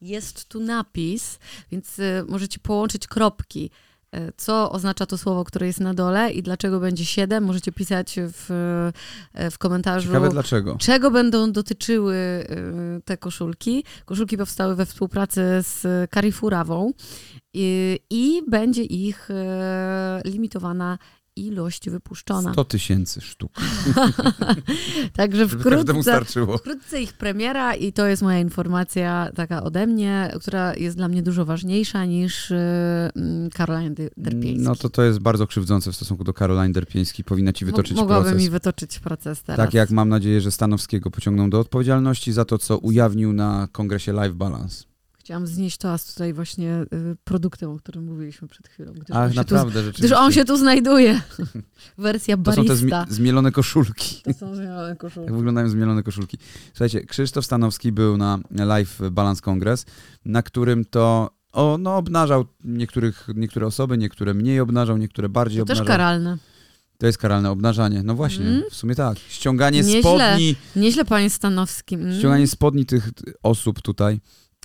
jest 0.01 0.45
tu 0.49 0.61
napis, 0.61 1.39
więc 1.73 1.99
e, 1.99 2.25
możecie 2.29 2.59
połączyć 2.59 3.07
kropki. 3.07 3.71
E, 4.13 4.33
Co 4.37 4.73
oznacza 4.73 5.07
to 5.07 5.19
słowo, 5.19 5.45
które 5.45 5.67
jest 5.67 5.81
na 5.81 5.95
dole 5.95 6.31
i 6.31 6.43
dlaczego 6.43 6.81
będzie 6.81 7.05
siedem? 7.05 7.45
Możecie 7.45 7.73
pisać 7.73 8.17
w, 8.19 8.51
e, 9.35 9.51
w 9.51 9.59
komentarzu. 9.59 10.09
Ciekawe 10.09 10.29
dlaczego. 10.29 10.77
Czego 10.79 11.11
będą 11.11 11.53
dotyczyły 11.53 12.15
y, 12.15 13.03
te 13.05 13.17
koszulki? 13.17 13.85
Koszulki 14.05 14.37
powstały 14.37 14.75
we 14.75 14.87
współpracy 14.87 15.41
z 15.61 16.11
Carifurawą 16.11 16.93
i, 17.55 18.01
i 18.11 18.43
będzie 18.49 18.83
ich 18.83 19.31
e, 19.31 20.21
limitowana 20.25 20.99
ilość 21.47 21.91
wypuszczona. 21.91 22.53
100 22.53 22.65
tysięcy 22.65 23.21
sztuk, 23.21 23.53
Także 25.17 25.49
wkrótce, 25.49 26.25
wkrótce 26.59 27.03
ich 27.03 27.13
premiera 27.13 27.75
i 27.75 27.93
to 27.93 28.07
jest 28.07 28.23
moja 28.23 28.39
informacja 28.39 29.31
taka 29.35 29.63
ode 29.63 29.87
mnie, 29.87 30.33
która 30.41 30.75
jest 30.75 30.97
dla 30.97 31.09
mnie 31.09 31.23
dużo 31.23 31.45
ważniejsza 31.45 32.05
niż 32.05 32.51
y, 32.51 32.55
mm, 33.17 33.51
Caroline 33.51 33.95
Derpieński. 34.17 34.65
No 34.65 34.77
to 34.77 34.91
to 34.91 35.03
jest 35.03 35.19
bardzo 35.19 35.47
krzywdzące 35.47 35.93
w 35.93 35.97
stosunku 35.97 36.25
do 36.25 36.33
Caroline 36.33 36.73
Derpieńskiej. 36.73 37.25
Powinna 37.25 37.53
ci 37.53 37.65
wytoczyć 37.65 37.97
Mo- 37.97 38.03
Mogłaby 38.03 38.25
proces. 38.25 38.43
mi 38.43 38.51
wytoczyć 38.51 38.99
proces 38.99 39.43
teraz. 39.43 39.57
Tak 39.67 39.75
jak 39.75 39.91
mam 39.91 40.09
nadzieję, 40.09 40.41
że 40.41 40.51
Stanowskiego 40.51 41.11
pociągną 41.11 41.51
do 41.51 41.61
odpowiedzialności 41.61 42.33
za 42.33 42.45
to, 42.45 42.59
co 42.59 42.79
ujawnił 42.79 43.33
na 43.33 43.69
kongresie 43.73 44.13
Live 44.13 44.35
Balance. 44.35 44.88
Chciałam 45.29 45.47
znieść 45.47 45.79
toast 45.79 46.13
tutaj 46.15 46.33
właśnie 46.35 46.73
y, 47.13 47.17
produktem, 47.25 47.71
o 47.71 47.77
którym 47.79 48.05
mówiliśmy 48.05 48.49
przed 48.49 48.69
chwilą. 48.69 48.93
Gdyż 48.93 49.17
Ach, 49.17 49.35
naprawdę, 49.35 49.73
tu, 49.73 49.79
rzeczywiście. 49.79 50.03
Gdyż 50.03 50.13
on 50.19 50.33
się 50.33 50.45
tu 50.45 50.57
znajduje. 50.57 51.21
Wersja 51.99 52.37
To 52.37 52.53
są 52.53 52.63
te 52.65 52.69
barista. 52.69 53.05
zmi- 53.05 53.13
zmielone 53.13 53.53
koszulki. 53.53 54.23
To 54.25 54.33
są 54.33 54.55
zmielone 54.55 54.97
koszulki. 54.97 55.27
Jak 55.27 55.37
wyglądają 55.37 55.69
zmielone 55.69 56.03
koszulki. 56.03 56.39
Słuchajcie, 56.73 57.01
Krzysztof 57.07 57.45
Stanowski 57.45 57.93
był 57.93 58.17
na 58.17 58.39
live 58.51 58.99
Balance 59.11 59.43
Congress, 59.43 59.87
na 60.25 60.43
którym 60.43 60.85
to 60.85 61.31
o, 61.53 61.79
no, 61.81 61.97
obnażał 61.97 62.45
niektórych, 62.65 63.29
niektóre 63.35 63.67
osoby, 63.67 63.99
niektóre 63.99 64.35
mniej 64.35 64.61
obnażał, 64.61 64.97
niektóre 64.97 65.29
bardziej 65.29 65.59
To 65.61 65.67
też 65.67 65.79
obnażał. 65.79 65.97
karalne. 65.99 66.37
To 66.99 67.07
jest 67.07 67.19
karalne 67.19 67.51
obnażanie. 67.51 68.03
No 68.03 68.15
właśnie, 68.15 68.47
Mm. 68.47 68.63
w 68.71 68.75
sumie 68.75 68.95
tak. 68.95 69.19
Ściąganie 69.29 69.81
Nieźle. 69.83 70.01
spodni, 70.01 70.57
Nieźle, 70.77 71.05
panie 71.05 71.31
Stanowski. 71.31 71.95
Mm. 71.95 72.19
ściąganie 72.19 72.47
spodni 72.47 72.87
tych 72.87 73.11
osób 73.43 73.83
tutaj. 73.83 74.21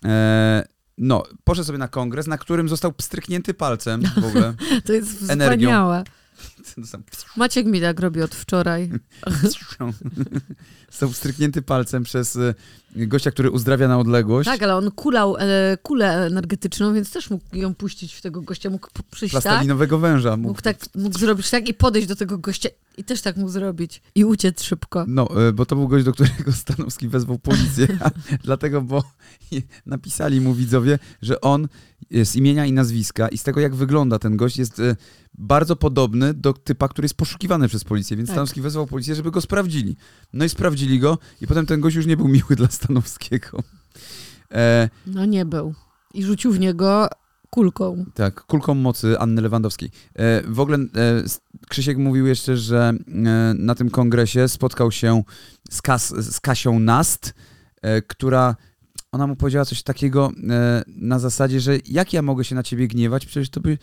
E, 0.06 0.66
no, 0.98 1.24
poszedł 1.44 1.66
sobie 1.66 1.78
na 1.80 1.88
kongres, 1.88 2.28
na 2.28 2.38
którym 2.38 2.70
został 2.70 2.94
pstryknięty 2.94 3.54
palcem 3.54 4.02
w 4.22 4.26
ogóle. 4.26 4.54
To 4.86 4.94
jest 4.94 5.10
Energią. 5.30 5.70
wspaniałe. 5.70 6.04
Maciek 7.38 7.66
mi 7.66 7.82
tak 7.82 8.00
robi 8.00 8.22
od 8.22 8.36
wczoraj. 8.36 8.92
Został 10.92 11.10
pstryknięty 11.10 11.62
palcem 11.62 12.04
przez 12.04 12.36
e, 12.36 12.54
gościa, 12.96 13.32
który 13.32 13.52
uzdrawia 13.52 13.88
na 13.88 14.00
odległość. 14.00 14.50
Tak, 14.50 14.64
ale 14.64 14.76
on 14.76 14.92
kulał 14.92 15.38
e, 15.38 15.78
kulę 15.84 16.26
energetyczną, 16.26 16.94
więc 16.94 17.12
też 17.12 17.30
mógł 17.30 17.56
ją 17.56 17.76
puścić 17.76 18.14
w 18.14 18.22
tego 18.22 18.42
gościa. 18.42 18.70
Mógł 18.70 18.88
przyjść 19.12 19.34
tak, 19.34 19.44
Plastelinowego 19.44 20.00
węża. 20.00 20.38
mógł, 20.38 20.62
tak, 20.62 20.78
mógł 20.96 21.20
zrobić 21.20 21.50
tak 21.50 21.70
i 21.70 21.74
podejść 21.74 22.08
do 22.08 22.16
tego 22.16 22.38
gościa 22.38 22.70
i 22.98 23.04
też 23.04 23.22
tak 23.22 23.38
mógł 23.38 23.50
zrobić. 23.50 24.02
I 24.16 24.26
uciec 24.26 24.64
szybko. 24.64 25.06
No, 25.08 25.48
e, 25.48 25.54
bo 25.54 25.66
to 25.66 25.76
był 25.76 25.88
gość, 25.88 26.06
do 26.06 26.14
którego 26.14 26.52
Stanowski 26.64 27.08
wezwał 27.08 27.40
policję, 27.40 27.88
dlatego, 28.44 28.82
bo 28.82 29.04
napisali 29.86 30.42
mu 30.42 30.54
widzowie, 30.54 31.00
że 31.22 31.42
on 31.42 31.68
z 32.12 32.36
imienia 32.36 32.66
i 32.66 32.74
nazwiska 32.74 33.28
i 33.28 33.38
z 33.38 33.44
tego, 33.44 33.60
jak 33.60 33.76
wygląda 33.76 34.20
ten 34.20 34.38
gość, 34.38 34.58
jest 34.58 34.80
e, 34.80 34.96
bardzo 35.34 35.76
podobny 35.76 36.34
do 36.34 36.54
typa, 36.54 36.88
który 36.88 37.06
jest 37.06 37.16
poszukiwany 37.16 37.68
przez 37.68 37.84
policję, 37.84 38.18
więc 38.18 38.30
Tak. 38.30 38.34
Stanowski 38.34 38.62
wezwał 38.62 38.88
policję, 38.88 39.16
żeby 39.16 39.32
go 39.32 39.42
sprawdzili. 39.42 39.96
No 40.34 40.46
i 40.46 40.50
sprawdzili 40.50 41.00
go 41.00 41.18
i 41.42 41.48
potem 41.48 41.66
ten 41.66 41.82
gość 41.82 41.96
już 41.96 42.06
nie 42.06 42.18
był 42.18 42.28
miły 42.28 42.56
dla 42.58 42.68
Stanowskiego. 42.68 43.64
E, 44.52 44.90
No 45.08 45.26
nie 45.26 45.46
był. 45.46 45.74
I 46.14 46.24
rzucił 46.24 46.52
w 46.52 46.60
niego 46.60 47.10
kulką. 47.54 48.06
tak, 48.14 48.44
kulką 48.44 48.74
mocy 48.74 49.20
Anny 49.20 49.42
Lewandowskiej. 49.42 49.90
E, 50.16 50.42
w 50.42 50.60
ogóle 50.60 50.78
e, 50.78 50.88
Krzysiek 51.70 51.98
mówił 51.98 52.28
jeszcze, 52.28 52.58
że 52.58 52.94
e, 53.08 53.54
na 53.58 53.76
tym 53.76 53.90
kongresie 53.90 54.48
spotkał 54.48 54.92
się 54.92 55.24
z, 55.70 55.82
Kas, 55.82 56.08
z 56.10 56.40
Kasią 56.40 56.80
Nast, 56.80 57.34
która 58.08 58.56
ona 59.14 59.28
mu 59.28 59.36
powiedziała 59.36 59.66
coś 59.66 59.84
takiego 59.84 60.32
e, 60.50 60.84
na 60.88 61.20
zasadzie, 61.20 61.60
że 61.60 61.78
jak 61.86 62.14
ja 62.14 62.22
mogę 62.22 62.44
się 62.44 62.56
na 62.56 62.64
ciebie 62.64 62.88
gniewać, 62.88 63.26
przecież 63.26 63.50
to 63.50 63.60
by... 63.60 63.78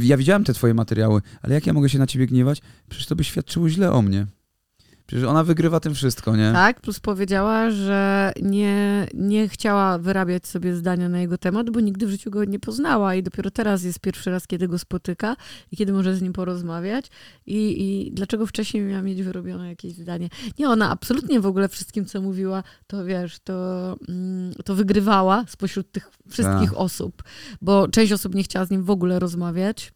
Ja 0.00 0.16
widziałem 0.16 0.44
te 0.44 0.54
twoje 0.54 0.74
materiały, 0.74 1.22
ale 1.42 1.54
jak 1.54 1.66
ja 1.66 1.72
mogę 1.72 1.88
się 1.88 1.98
na 1.98 2.06
ciebie 2.06 2.26
gniewać, 2.26 2.62
przecież 2.88 3.06
to 3.06 3.16
by 3.16 3.24
świadczyło 3.24 3.68
źle 3.68 3.92
o 3.92 4.02
mnie. 4.02 4.26
Przecież 5.08 5.24
ona 5.24 5.44
wygrywa 5.44 5.80
tym 5.80 5.94
wszystko, 5.94 6.36
nie? 6.36 6.52
Tak, 6.52 6.80
plus 6.80 7.00
powiedziała, 7.00 7.70
że 7.70 8.32
nie, 8.42 9.06
nie 9.14 9.48
chciała 9.48 9.98
wyrabiać 9.98 10.46
sobie 10.46 10.74
zdania 10.74 11.08
na 11.08 11.20
jego 11.20 11.38
temat, 11.38 11.70
bo 11.70 11.80
nigdy 11.80 12.06
w 12.06 12.10
życiu 12.10 12.30
go 12.30 12.44
nie 12.44 12.58
poznała 12.58 13.14
i 13.14 13.22
dopiero 13.22 13.50
teraz 13.50 13.82
jest 13.82 14.00
pierwszy 14.00 14.30
raz, 14.30 14.46
kiedy 14.46 14.68
go 14.68 14.78
spotyka 14.78 15.36
i 15.72 15.76
kiedy 15.76 15.92
może 15.92 16.16
z 16.16 16.22
nim 16.22 16.32
porozmawiać 16.32 17.06
i, 17.46 17.56
i 17.56 18.12
dlaczego 18.12 18.46
wcześniej 18.46 18.82
miała 18.82 19.02
mieć 19.02 19.22
wyrobione 19.22 19.68
jakieś 19.68 19.92
zdanie. 19.92 20.28
Nie, 20.58 20.68
ona 20.68 20.90
absolutnie 20.90 21.40
w 21.40 21.46
ogóle 21.46 21.68
wszystkim, 21.68 22.04
co 22.04 22.20
mówiła, 22.20 22.62
to 22.86 23.04
wiesz, 23.04 23.38
to, 23.44 23.96
mm, 24.08 24.52
to 24.64 24.74
wygrywała 24.74 25.44
spośród 25.48 25.92
tych 25.92 26.10
wszystkich 26.28 26.70
Tak. 26.70 26.78
osób, 26.78 27.22
bo 27.62 27.88
część 27.88 28.12
osób 28.12 28.34
nie 28.34 28.42
chciała 28.42 28.64
z 28.64 28.70
nim 28.70 28.82
w 28.82 28.90
ogóle 28.90 29.18
rozmawiać. 29.18 29.92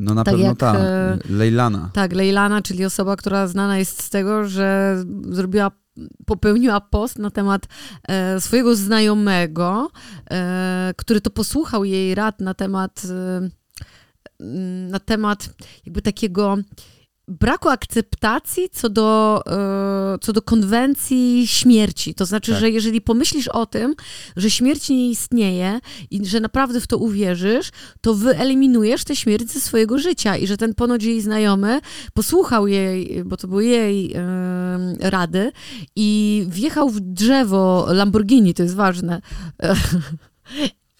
No 0.00 0.14
na 0.14 0.24
Tak 0.24 0.34
pewno 0.34 0.48
jak, 0.48 0.58
ta, 0.58 0.78
e, 0.78 1.18
Lejlana. 1.30 1.90
Tak, 1.92 2.12
Lejlana, 2.12 2.62
czyli 2.62 2.84
osoba, 2.84 3.16
która 3.16 3.46
znana 3.46 3.78
jest 3.78 4.02
z 4.02 4.10
tego, 4.10 4.48
że 4.48 4.96
zrobiła, 5.22 5.70
popełniła 6.26 6.80
post 6.80 7.18
na 7.18 7.30
temat 7.30 7.66
e, 8.08 8.40
swojego 8.40 8.76
znajomego, 8.76 9.90
e, 10.30 10.92
który 10.96 11.20
to 11.20 11.30
posłuchał 11.30 11.84
jej 11.84 12.14
rad 12.14 12.40
na 12.40 12.54
temat, 12.54 13.02
e, 13.10 13.48
na 14.90 14.98
temat 14.98 15.50
jakby 15.86 16.02
takiego 16.02 16.56
braku 17.30 17.68
akceptacji 17.68 18.68
co 18.72 18.88
do, 18.88 19.42
e, 19.46 20.18
co 20.18 20.32
do 20.32 20.42
konwencji 20.42 21.46
śmierci. 21.46 22.14
To 22.14 22.26
znaczy, 22.26 22.50
Tak. 22.52 22.60
że 22.60 22.70
jeżeli 22.70 23.00
pomyślisz 23.00 23.48
o 23.48 23.66
tym, 23.66 23.94
że 24.36 24.50
śmierć 24.50 24.88
nie 24.88 25.10
istnieje 25.10 25.80
i 26.10 26.26
że 26.26 26.40
naprawdę 26.40 26.80
w 26.80 26.86
to 26.86 26.98
uwierzysz, 26.98 27.70
to 28.00 28.14
wyeliminujesz 28.14 29.04
tę 29.04 29.16
śmierć 29.16 29.50
ze 29.50 29.60
swojego 29.60 29.98
życia 29.98 30.36
i 30.36 30.46
że 30.46 30.56
ten 30.56 30.74
ponoć 30.74 31.04
jej 31.04 31.20
znajomy 31.20 31.80
posłuchał 32.14 32.66
jej, 32.66 33.24
bo 33.24 33.36
to 33.36 33.48
były 33.48 33.64
jej 33.64 34.12
e, 34.12 34.20
rady 35.00 35.52
i 35.96 36.44
wjechał 36.48 36.90
w 36.90 37.00
drzewo 37.00 37.86
Lamborghini, 37.92 38.54
to 38.54 38.62
jest 38.62 38.74
ważne. 38.74 39.20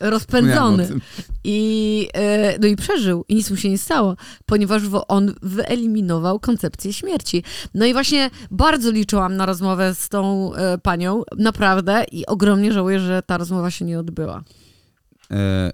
Rozpędzony. 0.00 0.88
I, 1.44 2.08
e, 2.14 2.58
no 2.58 2.66
i 2.66 2.76
przeżył 2.76 3.24
i 3.28 3.34
nic 3.34 3.50
mu 3.50 3.56
się 3.56 3.70
nie 3.70 3.78
stało, 3.78 4.16
ponieważ 4.46 4.82
on 5.08 5.34
wyeliminował 5.42 6.40
koncepcję 6.40 6.92
śmierci. 6.92 7.42
No 7.74 7.86
i 7.86 7.92
właśnie 7.92 8.30
bardzo 8.50 8.90
liczyłam 8.90 9.36
na 9.36 9.46
rozmowę 9.46 9.94
z 9.94 10.08
tą 10.08 10.54
e, 10.54 10.78
panią, 10.78 11.22
naprawdę, 11.38 12.04
i 12.12 12.26
ogromnie 12.26 12.72
żałuję, 12.72 13.00
że 13.00 13.22
ta 13.22 13.38
rozmowa 13.38 13.70
się 13.70 13.84
nie 13.84 13.98
odbyła. 13.98 14.42
E, 15.30 15.70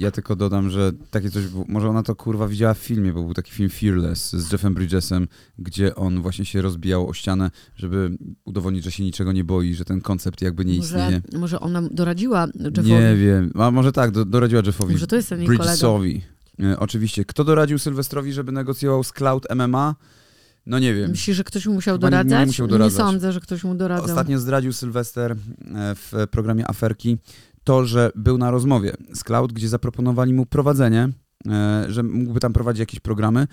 ja 0.00 0.10
tylko 0.10 0.36
dodam, 0.36 0.70
że 0.70 0.92
takie 1.10 1.30
coś 1.30 1.44
może 1.68 1.88
ona 1.88 2.02
to 2.02 2.14
kurwa 2.14 2.48
widziała 2.48 2.74
w 2.74 2.78
filmie, 2.78 3.12
bo 3.12 3.22
był 3.22 3.34
taki 3.34 3.52
film 3.52 3.70
Fearless 3.70 4.32
z 4.32 4.52
Jeffem 4.52 4.74
Bridgesem, 4.74 5.28
gdzie 5.58 5.94
on 5.94 6.22
właśnie 6.22 6.44
się 6.44 6.62
rozbijał 6.62 7.08
o 7.08 7.12
ścianę, 7.14 7.50
żeby 7.76 8.18
udowodnić, 8.44 8.84
że 8.84 8.90
się 8.92 9.02
niczego 9.02 9.32
nie 9.32 9.44
boi, 9.44 9.74
że 9.74 9.84
ten 9.84 10.00
koncept 10.00 10.42
jakby 10.42 10.64
nie 10.64 10.76
może, 10.76 10.98
istnieje. 10.98 11.22
może 11.38 11.60
ona 11.60 11.82
doradziła 11.82 12.46
Jeffowi. 12.54 12.90
Nie 12.90 13.16
wiem, 13.16 13.52
a 13.54 13.70
może 13.70 13.92
tak, 13.92 14.10
do, 14.10 14.24
doradziła 14.24 14.62
Jeffowi 14.66 14.92
Może 14.92 15.06
to 15.06 15.16
jest 15.16 15.28
ten 15.28 15.38
kolega. 15.46 15.64
Bridgesowi. 15.64 16.22
E, 16.62 16.78
oczywiście. 16.78 17.24
Kto 17.24 17.44
doradził 17.44 17.78
Sylwestrowi, 17.78 18.32
żeby 18.32 18.52
negocjował 18.52 19.04
z 19.04 19.12
Cloud 19.12 19.46
MMA? 19.54 19.94
No 20.66 20.78
nie 20.78 20.94
wiem. 20.94 21.10
Myślisz, 21.10 21.36
że 21.36 21.44
ktoś 21.44 21.66
mu 21.66 21.74
musiał 21.74 21.96
nie- 21.96 22.04
nie 22.04 22.10
doradzać? 22.10 22.46
musiał 22.46 22.66
doradzać. 22.66 22.96
sądzę, 23.06 23.32
że 23.32 23.40
ktoś 23.40 23.64
mu 23.64 23.74
doradzał. 23.74 24.06
Ostatnio 24.06 24.38
zdradził 24.38 24.72
Sylwester 24.72 25.32
e, 25.32 25.36
w 25.94 26.12
programie 26.30 26.70
Aferki 26.70 27.18
to, 27.64 27.84
że 27.84 28.10
był 28.14 28.38
na 28.38 28.50
rozmowie 28.50 28.92
z 29.14 29.24
Cloud, 29.24 29.52
gdzie 29.52 29.68
zaproponowali 29.68 30.32
mu 30.32 30.46
prowadzenie, 30.46 31.08
e, 31.48 31.84
że 31.88 32.02
mógłby 32.02 32.40
tam 32.40 32.52
prowadzić 32.52 32.80
jakieś 32.80 33.00
programy 33.00 33.46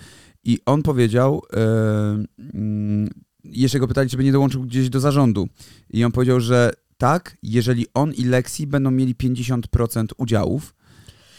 i 0.44 0.60
on 0.66 0.84
powiedział, 0.84 1.42
e, 1.54 2.26
mm, 2.54 3.10
jeszcze 3.44 3.80
go 3.80 3.88
pytali, 3.88 4.10
czy 4.10 4.18
by 4.18 4.24
nie 4.24 4.32
dołączył 4.32 4.64
gdzieś 4.64 4.90
do 4.90 5.00
zarządu. 5.00 5.48
I 5.90 6.04
on 6.04 6.12
powiedział, 6.12 6.40
że 6.40 6.74
tak, 6.98 7.38
jeżeli 7.44 7.86
on 7.94 8.14
i 8.14 8.24
Lexi 8.24 8.68
będą 8.68 8.92
mieli 8.92 9.16
50% 9.16 10.06
udziałów, 10.18 10.76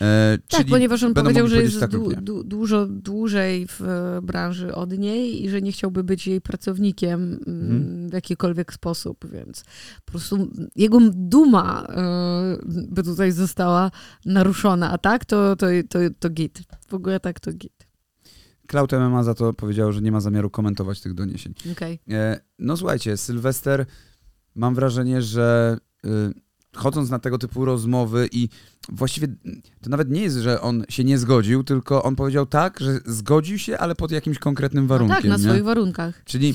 e, 0.01 0.39
Tak, 0.49 0.67
ponieważ 0.67 1.03
on 1.03 1.15
powiedział, 1.15 1.49
że 1.49 1.63
jest 1.63 1.81
tak 1.81 1.91
du, 1.91 2.13
du, 2.23 2.45
dużo 2.45 2.87
dłużej 2.87 3.67
w 3.69 3.81
branży 4.23 4.75
od 4.75 4.99
niej 4.99 5.45
i 5.45 5.51
że 5.51 5.63
nie 5.63 5.73
chciałby 5.73 6.05
być 6.05 6.27
jej 6.27 6.41
pracownikiem 6.41 7.21
mm, 7.47 7.59
Mhm. 7.71 8.11
w 8.11 8.13
jakikolwiek 8.13 8.73
sposób, 8.73 9.31
więc 9.33 9.65
po 10.05 10.11
prostu 10.11 10.51
jego 10.77 10.99
duma 11.13 11.87
e, 11.89 12.59
by 12.67 13.03
tutaj 13.03 13.33
została 13.33 13.91
naruszona, 14.27 14.91
a 14.91 14.99
tak 14.99 15.25
to, 15.25 15.57
to, 15.57 15.67
to, 15.89 15.99
to 16.19 16.31
git. 16.31 16.61
W 16.89 16.95
ogóle 16.95 17.21
tak 17.21 17.41
to 17.41 17.53
git. 17.53 17.89
Cloud 18.67 18.93
MMA 18.93 19.23
za 19.23 19.35
to 19.35 19.53
powiedział, 19.53 19.93
że 19.93 20.01
nie 20.03 20.13
ma 20.13 20.21
zamiaru 20.21 20.51
komentować 20.51 21.01
tych 21.01 21.15
doniesień. 21.15 21.55
Okej. 21.73 22.01
E, 22.11 22.41
No 22.59 22.77
słuchajcie, 22.77 23.17
Sylwester, 23.17 23.87
mam 24.55 24.75
wrażenie, 24.75 25.23
że 25.23 25.79
y, 26.05 26.09
chodząc 26.77 27.11
na 27.11 27.19
tego 27.19 27.39
typu 27.39 27.65
rozmowy 27.65 28.29
i 28.33 28.49
właściwie 28.89 29.29
to 29.81 29.91
nawet 29.91 30.11
nie 30.11 30.21
jest, 30.23 30.37
że 30.37 30.61
on 30.61 30.85
się 30.89 31.05
nie 31.05 31.19
zgodził, 31.19 31.65
tylko 31.65 32.03
on 32.03 32.17
powiedział 32.17 32.47
tak, 32.47 32.81
że 32.81 33.01
zgodził 33.07 33.59
się, 33.59 33.79
ale 33.79 33.95
pod 33.95 34.11
jakimś 34.11 34.39
konkretnym 34.39 34.85
No 34.85 34.89
warunkiem. 34.89 35.17
tak, 35.17 35.25
na 35.25 35.37
nie? 35.37 35.43
swoich 35.43 35.65
warunkach. 35.65 36.25
Czyli, 36.25 36.55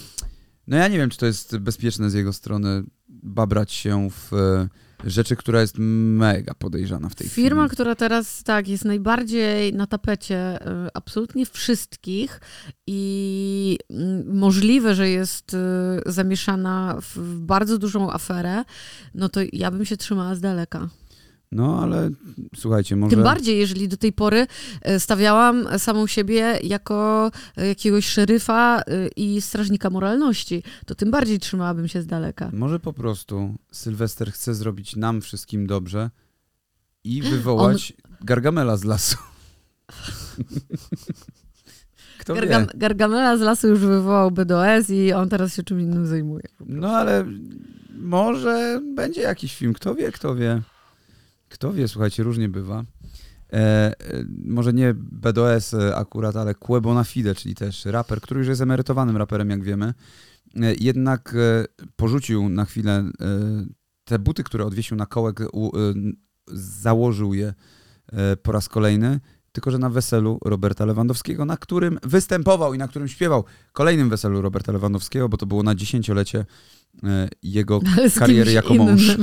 no 0.68 0.78
ja 0.78 0.88
nie 0.88 0.98
wiem, 0.98 1.10
czy 1.10 1.18
to 1.18 1.26
jest 1.26 1.58
bezpieczne 1.58 2.10
z 2.10 2.14
jego 2.14 2.34
strony 2.34 2.84
babrać 3.10 3.72
się 3.72 4.10
w 4.12 4.34
e, 4.34 4.70
rzeczy, 5.04 5.36
która 5.36 5.62
jest 5.62 5.76
mega 5.78 6.54
podejrzana 6.54 7.10
w 7.10 7.16
tej 7.16 7.30
Firma, 7.30 7.62
chwili. 7.62 7.76
która 7.76 7.96
teraz 7.96 8.44
tak 8.44 8.68
jest 8.68 8.86
najbardziej 8.86 9.74
na 9.74 9.88
tapecie 9.88 10.62
y, 10.62 10.90
absolutnie 10.94 11.46
wszystkich 11.46 12.42
i 12.88 13.78
mm, 13.90 14.38
możliwe, 14.38 14.96
że 14.96 15.10
jest 15.10 15.54
y, 15.54 15.58
zamieszana 16.06 16.98
w 17.02 17.40
bardzo 17.40 17.78
dużą 17.78 18.12
aferę, 18.12 18.64
no 19.16 19.30
to 19.30 19.40
ja 19.54 19.72
bym 19.72 19.86
się 19.86 19.98
trzymała 19.98 20.36
z 20.36 20.42
daleka. 20.42 20.90
No 21.54 21.80
ale 21.84 22.10
słuchajcie, 22.56 22.96
może... 22.96 23.16
Tym 23.16 23.24
bardziej, 23.24 23.58
jeżeli 23.58 23.88
do 23.88 23.98
tej 23.98 24.14
pory 24.14 24.48
y, 24.90 25.00
stawiałam 25.00 25.80
samą 25.80 26.08
siebie 26.08 26.60
jako 26.64 27.32
y, 27.62 27.68
jakiegoś 27.68 28.06
szeryfa 28.06 28.82
y, 28.82 29.10
i 29.16 29.42
strażnika 29.42 29.90
moralności, 29.90 30.64
to 30.86 30.96
tym 30.96 31.12
bardziej 31.12 31.40
trzymałabym 31.40 31.88
się 31.88 32.02
z 32.02 32.08
daleka. 32.08 32.50
Może 32.54 32.80
po 32.80 32.94
prostu 32.94 33.56
Sylwester 33.72 34.32
chce 34.32 34.56
zrobić 34.56 34.96
nam 34.96 35.22
wszystkim 35.22 35.68
dobrze 35.68 36.10
i 37.04 37.22
wywołać 37.32 37.94
Gargamela 38.22 38.78
z 38.78 38.84
lasu. 38.84 39.18
Kto 42.20 42.34
Gargam 42.34 42.66
wie? 42.66 42.72
Gargamela 42.76 43.38
z 43.38 43.42
lasu 43.42 43.68
już 43.68 43.80
wywołał 43.80 44.32
BDOS 44.32 44.90
i 44.90 45.14
on 45.14 45.30
teraz 45.30 45.56
się 45.56 45.64
czym 45.64 45.82
innym 45.82 46.08
zajmuje. 46.08 46.44
No 46.66 46.90
ale 46.90 47.26
może 47.90 48.82
będzie 48.96 49.22
jakiś 49.22 49.56
film. 49.56 49.74
Kto 49.74 49.96
wie, 49.96 50.12
kto 50.12 50.36
wie. 50.36 50.62
Kto 51.54 51.74
wie, 51.74 51.88
słuchajcie, 51.88 52.24
różnie 52.24 52.50
bywa. 52.50 52.84
E, 53.54 53.56
e, 53.56 53.94
może 54.46 54.74
nie 54.74 54.94
BDOS 54.94 55.74
e, 55.74 55.96
akurat, 55.96 56.36
ale 56.36 56.56
Quebo 56.56 56.94
na 56.94 57.04
Fide, 57.04 57.36
czyli 57.36 57.56
też 57.56 57.86
raper, 57.86 58.22
który 58.22 58.40
już 58.40 58.48
jest 58.48 58.62
emerytowanym 58.62 59.18
raperem, 59.18 59.50
jak 59.50 59.64
wiemy. 59.64 59.94
E, 60.62 60.74
jednak 60.80 61.36
e, 61.36 61.66
porzucił 61.96 62.50
na 62.50 62.66
chwilę 62.66 62.94
e, 62.94 63.12
te 64.04 64.20
buty, 64.20 64.44
które 64.44 64.66
odwiesił 64.66 64.98
na 64.98 65.06
kołek, 65.06 65.40
u, 65.54 65.72
założył 66.82 67.34
je 67.34 67.54
po 68.44 68.52
raz 68.52 68.70
kolejny, 68.70 69.20
tylko 69.52 69.72
że 69.72 69.78
na 69.78 69.90
weselu 69.90 70.40
Roberta 70.46 70.86
Lewandowskiego, 70.86 71.46
na 71.46 71.58
którym 71.58 72.00
występował 72.04 72.74
i 72.74 72.78
na 72.78 72.88
którym 72.88 73.08
śpiewał. 73.08 73.44
Kolejnym 73.74 74.10
weselu 74.10 74.42
Roberta 74.42 74.72
Lewandowskiego, 74.72 75.30
bo 75.30 75.38
to 75.38 75.46
było 75.46 75.64
na 75.64 75.76
dziesięciolecie 75.76 76.46
jego 77.44 77.80
kariery 78.20 78.52
jako 78.52 78.74
mąż. 78.74 79.18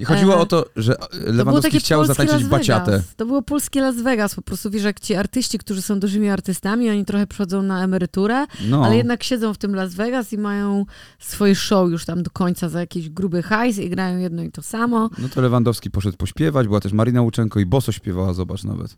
I 0.00 0.04
chodziło 0.04 0.34
E, 0.34 0.38
o 0.38 0.46
to, 0.46 0.64
że 0.76 0.94
To 0.94 1.08
Lewandowski 1.12 1.62
takie 1.70 1.78
chciał 1.80 2.04
zatańczyć 2.04 2.44
baciatę. 2.44 3.02
To 3.16 3.26
było 3.26 3.42
polskie 3.42 3.80
Las 3.80 3.96
Vegas. 3.96 4.34
Po 4.34 4.42
prostu 4.42 4.70
wiesz, 4.70 4.82
jak 4.84 5.00
ci 5.00 5.14
artyści, 5.14 5.58
którzy 5.58 5.82
są 5.82 6.00
dużymi 6.00 6.28
artystami, 6.28 6.90
oni 6.90 7.04
trochę 7.04 7.26
przychodzą 7.26 7.62
na 7.62 7.84
emeryturę, 7.84 8.46
No, 8.68 8.84
ale 8.84 8.96
jednak 8.96 9.22
siedzą 9.22 9.54
w 9.54 9.58
tym 9.58 9.74
Las 9.74 9.94
Vegas 9.94 10.32
i 10.32 10.38
mają 10.38 10.84
swoje 11.18 11.54
show 11.54 11.90
już 11.90 12.04
tam 12.04 12.22
do 12.22 12.30
końca 12.30 12.68
za 12.68 12.80
jakiś 12.80 13.08
gruby 13.10 13.42
hajs 13.42 13.78
i 13.78 13.90
grają 13.90 14.18
jedno 14.18 14.42
i 14.42 14.50
to 14.50 14.62
samo. 14.62 15.10
no 15.18 15.28
to 15.28 15.40
Lewandowski 15.40 15.90
poszedł 15.90 16.16
pośpiewać, 16.16 16.66
była 16.66 16.80
też 16.80 16.92
Marina 16.92 17.22
Łuczenko 17.22 17.60
i 17.60 17.66
Boso 17.66 17.92
śpiewała, 17.92 18.34
zobacz 18.34 18.64
nawet. 18.64 18.96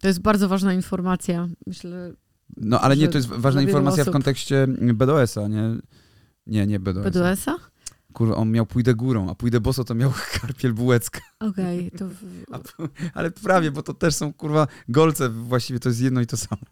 To 0.00 0.08
jest 0.08 0.20
bardzo 0.20 0.48
ważna 0.48 0.74
informacja. 0.74 1.48
Myślę, 1.66 2.12
No 2.56 2.80
ale 2.80 2.96
nie, 2.96 3.08
to 3.08 3.18
jest 3.18 3.28
ważna 3.28 3.62
informacja 3.62 4.04
w 4.04 4.08
osób- 4.08 4.12
kontekście 4.12 4.66
BDOS-a, 4.94 5.48
nie? 5.48 5.62
Nie, 6.46 6.66
nie 6.66 6.80
BDOS. 6.80 7.04
BDS-a? 7.04 7.56
Kurwa, 8.14 8.36
on 8.36 8.50
miał 8.50 8.66
Pójdę 8.66 8.94
górą, 8.94 9.30
a 9.30 9.34
Pójdę 9.34 9.60
boso 9.60 9.84
to 9.84 9.94
miał 9.94 10.12
Karpiel 10.40 10.72
Bułecka. 10.74 11.20
Okej, 11.40 11.90
to... 11.90 12.08
w- 12.08 12.44
A, 12.52 12.58
ale 13.14 13.30
prawie, 13.30 13.70
bo 13.70 13.82
to 13.82 13.94
też 13.94 14.14
są 14.14 14.32
kurwa 14.32 14.66
golce, 14.88 15.28
właściwie 15.28 15.80
to 15.80 15.88
jest 15.88 16.00
jedno 16.00 16.20
i 16.20 16.26
to 16.26 16.36
samo. 16.36 16.62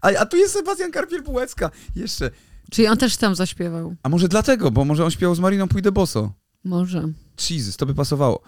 A, 0.00 0.08
a 0.18 0.26
tu 0.26 0.36
jest 0.36 0.54
Sebastian 0.54 0.90
Karpiel 0.90 1.22
Bułecka. 1.22 1.70
Jeszcze. 1.96 2.30
Czyli 2.70 2.88
on 2.88 2.96
też 2.98 3.16
tam 3.16 3.34
zaśpiewał. 3.34 3.94
A 4.02 4.08
może 4.08 4.28
dlatego, 4.28 4.70
bo 4.70 4.84
może 4.84 5.04
on 5.04 5.10
śpiewał 5.10 5.34
z 5.34 5.40
Mariną 5.40 5.68
Pójdę 5.68 5.92
boso. 5.92 6.32
Może. 6.64 7.08
Jesus, 7.50 7.76
to 7.76 7.86
by 7.86 7.94
pasowało. 7.94 8.42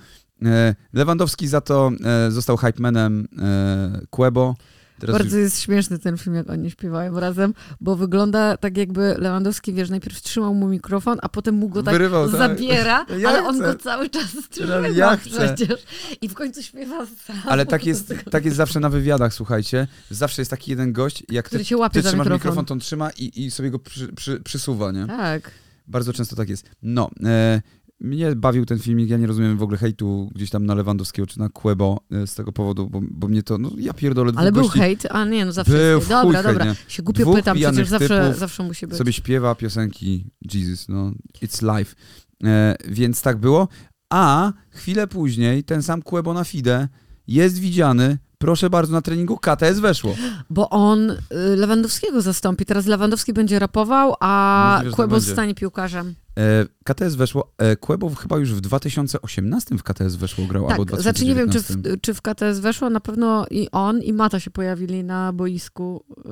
E, 0.45 0.75
Lewandowski 0.93 1.49
za 1.49 1.61
to 1.61 1.91
e, 2.05 2.31
został 2.31 2.57
hypemanem 2.57 3.29
e, 3.39 4.01
Quebo. 4.11 4.55
Teraz 4.99 5.17
Bardzo 5.19 5.39
jest 5.39 5.61
śmieszny 5.61 5.99
ten 5.99 6.17
film, 6.19 6.37
jak 6.37 6.51
oni 6.51 6.71
śpiewają 6.71 7.21
razem, 7.21 7.55
bo 7.81 7.97
wygląda 7.97 8.57
tak 8.57 8.77
jakby 8.77 9.15
Lewandowski, 9.19 9.73
wiesz, 9.73 9.91
najpierw 9.91 10.23
trzymał 10.23 10.55
mu 10.55 10.69
mikrofon, 10.69 11.19
a 11.23 11.29
potem 11.29 11.55
mu 11.55 11.69
go 11.69 11.83
tak 11.83 11.95
Wyrywał, 11.95 12.29
tak. 12.31 12.39
zabiera, 12.39 13.07
Ja 13.19 13.29
ale 13.29 13.45
on 13.45 13.55
chcę. 13.55 13.65
go 13.65 13.75
cały 13.75 14.11
czas 14.11 14.37
trzyma 14.51 14.89
ja 14.89 15.17
przecież. 15.31 15.83
I 16.21 16.29
w 16.29 16.35
końcu 16.35 16.63
śpiewa 16.63 17.07
sam. 17.07 17.37
Ale 17.47 17.67
tak 17.73 17.87
jest, 17.87 18.15
tak 18.31 18.45
jest 18.45 18.57
zawsze 18.57 18.81
na 18.81 18.89
wywiadach, 18.91 19.35
słuchajcie. 19.35 19.87
Zawsze 20.11 20.41
jest 20.43 20.51
taki 20.51 20.71
jeden 20.71 20.93
gość, 20.93 21.23
jak 21.29 21.45
ty, 21.45 21.49
Który 21.49 21.65
się 21.65 21.77
łapie 21.77 22.03
ty 22.03 22.09
trzymasz 22.09 22.25
mikrofon. 22.27 22.35
mikrofon, 22.39 22.65
to 22.65 22.75
on 22.75 22.81
trzyma 22.81 23.11
i, 23.11 23.45
i 23.47 23.51
sobie 23.51 23.71
go 23.71 23.79
przy, 23.79 24.13
przy, 24.13 24.41
przysuwa, 24.41 24.93
nie? 24.93 25.07
Tak. 25.07 25.51
Bardzo 25.87 26.13
często 26.13 26.37
tak 26.37 26.49
jest. 26.49 26.71
No, 26.83 27.11
e, 27.25 27.63
mnie 28.01 28.37
bawił 28.37 28.67
ten 28.67 28.79
filmik, 28.79 29.11
ja 29.11 29.17
nie 29.17 29.27
rozumiem 29.27 29.59
w 29.59 29.63
ogóle 29.63 29.79
hejtu 29.79 30.31
gdzieś 30.35 30.51
tam 30.51 30.67
na 30.67 30.75
Lewandowskiego 30.75 31.27
czy 31.27 31.39
na 31.39 31.49
Quebo 31.49 32.01
e, 32.13 32.27
z 32.27 32.35
tego 32.35 32.53
powodu, 32.53 32.91
bo, 32.91 33.01
bo 33.11 33.29
mnie 33.29 33.43
to, 33.43 33.59
no 33.59 33.71
ja 33.79 33.93
pierdolę, 33.93 34.33
Ale 34.37 34.53
był 34.53 34.63
gości 34.63 34.79
hejt? 34.79 35.07
A 35.11 35.25
nie, 35.25 35.45
no 35.45 35.53
zawsze 35.53 35.73
Był 35.73 35.97
jest 35.99 36.09
Dobra, 36.09 36.43
hejt, 36.43 36.47
dobra. 36.47 36.65
nie? 36.65 36.75
Się 36.89 37.03
głupio 37.03 37.23
Dwóch 37.23 37.37
pytam, 37.37 37.57
przecież 37.57 37.89
zawsze, 37.89 38.35
zawsze 38.35 38.63
musi 38.63 38.87
być. 38.87 38.99
sobie 38.99 39.13
śpiewa 39.13 39.55
piosenki 39.55 40.31
Jesus, 40.53 40.89
no 40.89 41.13
it's 41.43 41.79
life. 41.79 41.97
E, 42.45 42.77
więc 42.89 43.23
tak 43.23 43.37
było. 43.37 43.69
A 44.13 44.53
chwilę 44.71 45.07
później 45.07 45.65
ten 45.65 45.83
sam 45.83 46.03
Quebo 46.03 46.35
na 46.35 46.45
Fide 46.45 46.89
jest 47.27 47.59
widziany, 47.59 48.19
proszę 48.39 48.71
bardzo, 48.71 48.93
na 48.93 49.03
treningu 49.03 49.37
KTS 49.37 49.79
weszło. 49.79 50.15
Bo 50.51 50.71
on 50.71 51.11
y, 51.11 51.17
Lewandowskiego 51.57 52.23
zastąpi. 52.23 52.65
Teraz 52.65 52.87
Lewandowski 52.87 53.33
będzie 53.33 53.59
rapował, 53.59 54.15
a 54.21 54.81
tak 54.85 54.93
Kłebo 54.93 55.21
zostanie 55.21 55.55
piłkarzem. 55.55 56.15
E, 56.39 56.67
KTS 56.85 57.15
weszło, 57.15 57.53
e, 57.59 57.77
Quebo 57.77 58.15
chyba 58.15 58.39
już 58.39 58.55
w 58.55 58.61
2018 58.61 59.79
w 59.79 59.83
KTS 59.83 60.17
weszło 60.17 60.47
grał, 60.47 60.71
albo 60.71 60.85
Tak, 60.85 61.01
znaczy 61.01 61.25
nie 61.25 61.35
wiem, 61.35 61.51
czy 61.51 61.59
w, 61.59 61.63
2019. 61.63 62.01
czy 62.01 62.15
w 62.15 62.23
KTS 62.23 62.59
weszło, 62.59 62.91
na 62.91 63.01
pewno 63.01 63.47
i 63.51 63.69
on, 63.71 64.03
i 64.03 64.13
Mata 64.13 64.41
się 64.41 64.51
pojawili 64.51 65.05
na 65.05 65.33
boisku 65.33 66.05
y, 66.11 66.23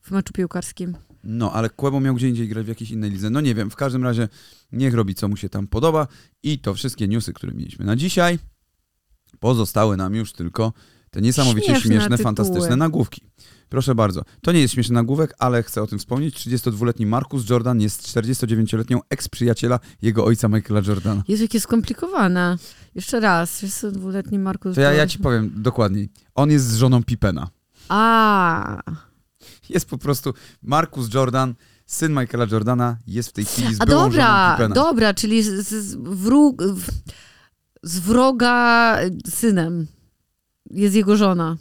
w 0.00 0.10
meczu 0.10 0.32
piłkarskim. 0.32 0.96
No, 1.24 1.52
ale 1.52 1.70
Quebo 1.70 2.00
miał 2.00 2.14
gdzie 2.14 2.28
indziej 2.28 2.48
grać 2.48 2.64
w 2.64 2.68
jakiejś 2.68 2.90
innej 2.90 3.10
lidze. 3.10 3.30
No 3.30 3.40
nie 3.40 3.54
wiem, 3.54 3.70
w 3.70 3.76
każdym 3.76 4.04
razie 4.04 4.28
niech 4.72 4.94
robi, 4.94 5.14
co 5.14 5.28
mu 5.28 5.36
się 5.36 5.48
tam 5.48 5.66
podoba. 5.66 6.06
I 6.42 6.58
to 6.58 6.74
wszystkie 6.74 7.08
newsy, 7.08 7.32
które 7.32 7.52
mieliśmy 7.54 7.84
na 7.84 7.96
dzisiaj. 7.96 8.38
Pozostały 9.40 9.96
nam 9.96 10.14
już 10.14 10.32
tylko 10.32 10.72
te 11.14 11.20
niesamowicie 11.20 11.66
Śmieszne 11.66 12.00
śmieszne, 12.00 12.18
fantastyczne 12.18 12.76
nagłówki. 12.76 13.22
Proszę 13.68 13.94
bardzo. 13.94 14.22
To 14.42 14.52
nie 14.52 14.60
jest 14.60 14.74
śmieszny 14.74 14.94
nagłówek, 14.94 15.34
ale 15.38 15.62
chcę 15.62 15.82
o 15.82 15.86
tym 15.86 15.98
wspomnieć. 15.98 16.34
32-letni 16.34 17.06
Marcus 17.06 17.50
Jordan 17.50 17.80
jest 17.80 18.02
49-letnią 18.02 18.98
eks-przyjaciela 19.10 19.80
jego 20.02 20.24
ojca 20.24 20.48
Michaela 20.48 20.82
Jordana. 20.86 21.22
Jezu, 21.28 21.42
jakie 21.42 21.60
skomplikowane. 21.60 22.56
Jeszcze 22.94 23.20
raz, 23.20 23.62
jest 23.62 23.86
dwuletni 23.86 24.38
Markus. 24.38 24.74
To 24.74 24.80
ja, 24.80 24.92
ja 24.92 25.06
ci 25.06 25.18
powiem 25.18 25.52
dokładniej. 25.56 26.08
On 26.34 26.50
jest 26.50 26.66
z 26.66 26.76
żoną 26.76 27.04
Pipena. 27.04 27.48
A, 27.88 28.82
Jest 29.68 29.86
po 29.86 29.98
prostu 29.98 30.34
Marcus 30.62 31.14
Jordan, 31.14 31.54
syn 31.86 32.12
Michaela 32.12 32.46
Jordana, 32.50 32.96
jest 33.06 33.28
w 33.28 33.32
tej 33.32 33.44
chwili 33.44 33.74
z 33.74 33.80
a 33.80 33.86
dobra, 33.86 34.58
dobra, 34.74 35.14
czyli 35.14 35.42
z, 35.42 35.68
z, 35.68 35.94
wróg, 35.94 36.62
w, 36.62 36.90
z 37.82 37.98
wroga 37.98 38.96
synem 39.28 39.86
jest 40.70 40.94
jego 40.94 41.16
żona. 41.16 41.56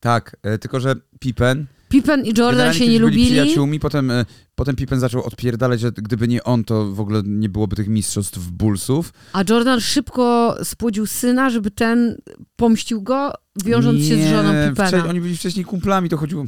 Tak, 0.00 0.36
e, 0.42 0.58
tylko 0.58 0.80
że 0.80 0.94
Pippen 1.20 1.66
Pippen 1.88 2.20
i 2.24 2.28
Jordan 2.28 2.50
Generalnie 2.50 2.78
się 2.78 2.84
nie 2.84 2.92
kiedyś 2.92 3.00
byli 3.00 3.10
lubili. 3.22 3.26
przyjaciółmi, 3.42 3.80
potem, 3.80 4.10
e, 4.10 4.24
potem 4.54 4.76
Pippen 4.76 5.00
zaczął 5.00 5.22
odpierdalać, 5.24 5.80
że 5.80 5.92
gdyby 5.92 6.28
nie 6.28 6.44
on, 6.44 6.64
to 6.64 6.86
w 6.92 7.00
ogóle 7.00 7.22
nie 7.24 7.48
byłoby 7.48 7.76
tych 7.76 7.88
mistrzostw 7.88 8.38
Bullsów. 8.38 9.12
A 9.32 9.44
Jordan 9.50 9.80
szybko 9.80 10.56
spłodził 10.64 11.06
syna, 11.06 11.50
żeby 11.50 11.70
ten 11.70 12.16
pomścił 12.56 13.02
go, 13.02 13.32
wiążąc 13.64 13.98
się 14.00 14.14
z 14.14 14.18
Nie, 14.18 14.30
żoną 14.30 14.52
Pippena. 14.68 15.06
Oni 15.08 15.20
byli 15.20 15.36
wcześniej 15.36 15.64
kumplami, 15.64 16.08
to 16.08 16.16
chodziło... 16.16 16.44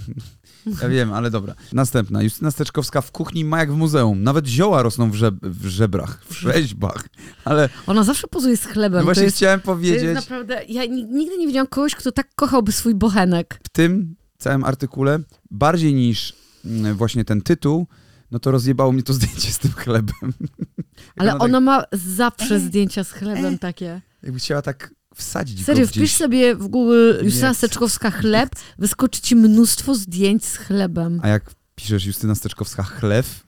Ja 0.82 0.88
wiem, 0.88 1.12
ale 1.12 1.30
dobra. 1.30 1.54
Następna. 1.72 2.22
Justyna 2.22 2.50
Steczkowska 2.50 3.00
w 3.00 3.12
kuchni 3.12 3.44
ma 3.44 3.58
jak 3.58 3.72
w 3.72 3.76
muzeum. 3.76 4.22
Nawet 4.22 4.46
zioła 4.46 4.82
rosną 4.82 5.10
w, 5.10 5.14
żeb- 5.14 5.38
w 5.42 5.66
żebrach, 5.66 6.24
w 6.30 6.34
rzeźbach. 6.34 7.08
Ale 7.44 7.68
Ona 7.86 8.04
zawsze 8.04 8.26
pozuje 8.28 8.56
z 8.56 8.64
chlebem. 8.64 8.92
no 8.92 8.98
to 9.00 9.04
właśnie 9.04 9.22
jest, 9.22 9.36
chciałem 9.36 9.60
powiedzieć, 9.60 10.14
naprawdę... 10.14 10.62
Ja 10.68 10.84
ni- 10.86 11.04
nigdy 11.04 11.38
nie 11.38 11.46
widziałam 11.46 11.66
kogoś, 11.66 11.94
kto 11.94 12.12
tak 12.12 12.28
kochałby 12.34 12.72
swój 12.72 12.94
bochenek. 12.94 13.60
w 13.64 13.68
tym 13.68 14.14
całym 14.38 14.64
artykule, 14.64 15.18
bardziej 15.50 15.94
niż 15.94 16.34
mm, 16.64 16.96
właśnie 16.96 17.24
ten 17.24 17.42
tytuł, 17.42 17.86
no 18.30 18.38
to 18.38 18.50
rozjebało 18.50 18.92
mnie 18.92 19.02
to 19.02 19.12
zdjęcie 19.12 19.52
z 19.52 19.58
tym 19.58 19.72
chlebem. 19.72 20.32
Ale 21.16 21.32
tak- 21.32 21.42
ona 21.42 21.60
ma 21.60 21.84
zawsze 21.92 22.60
zdjęcia 22.60 23.04
z 23.04 23.12
chlebem 23.12 23.54
e, 23.54 23.58
takie. 23.58 24.00
Jakby 24.22 24.38
chciała 24.38 24.62
tak 24.62 24.94
wsadzić 25.14 25.64
Serio, 25.64 25.86
go 25.86 25.88
wpisz 25.88 26.12
sobie 26.12 26.56
w 26.56 26.68
Google 26.68 27.12
Justyna. 27.22 27.54
Steczkowska 27.54 28.10
chleb, 28.10 28.50
wyskoczy 28.78 29.20
ci 29.20 29.36
mnóstwo 29.36 29.94
zdjęć 29.94 30.44
z 30.44 30.56
chlebem. 30.56 31.20
A 31.22 31.28
jak 31.28 31.50
piszesz 31.74 32.06
Justyna 32.06 32.34
Steczkowska 32.34 32.82
chlew, 32.82 33.46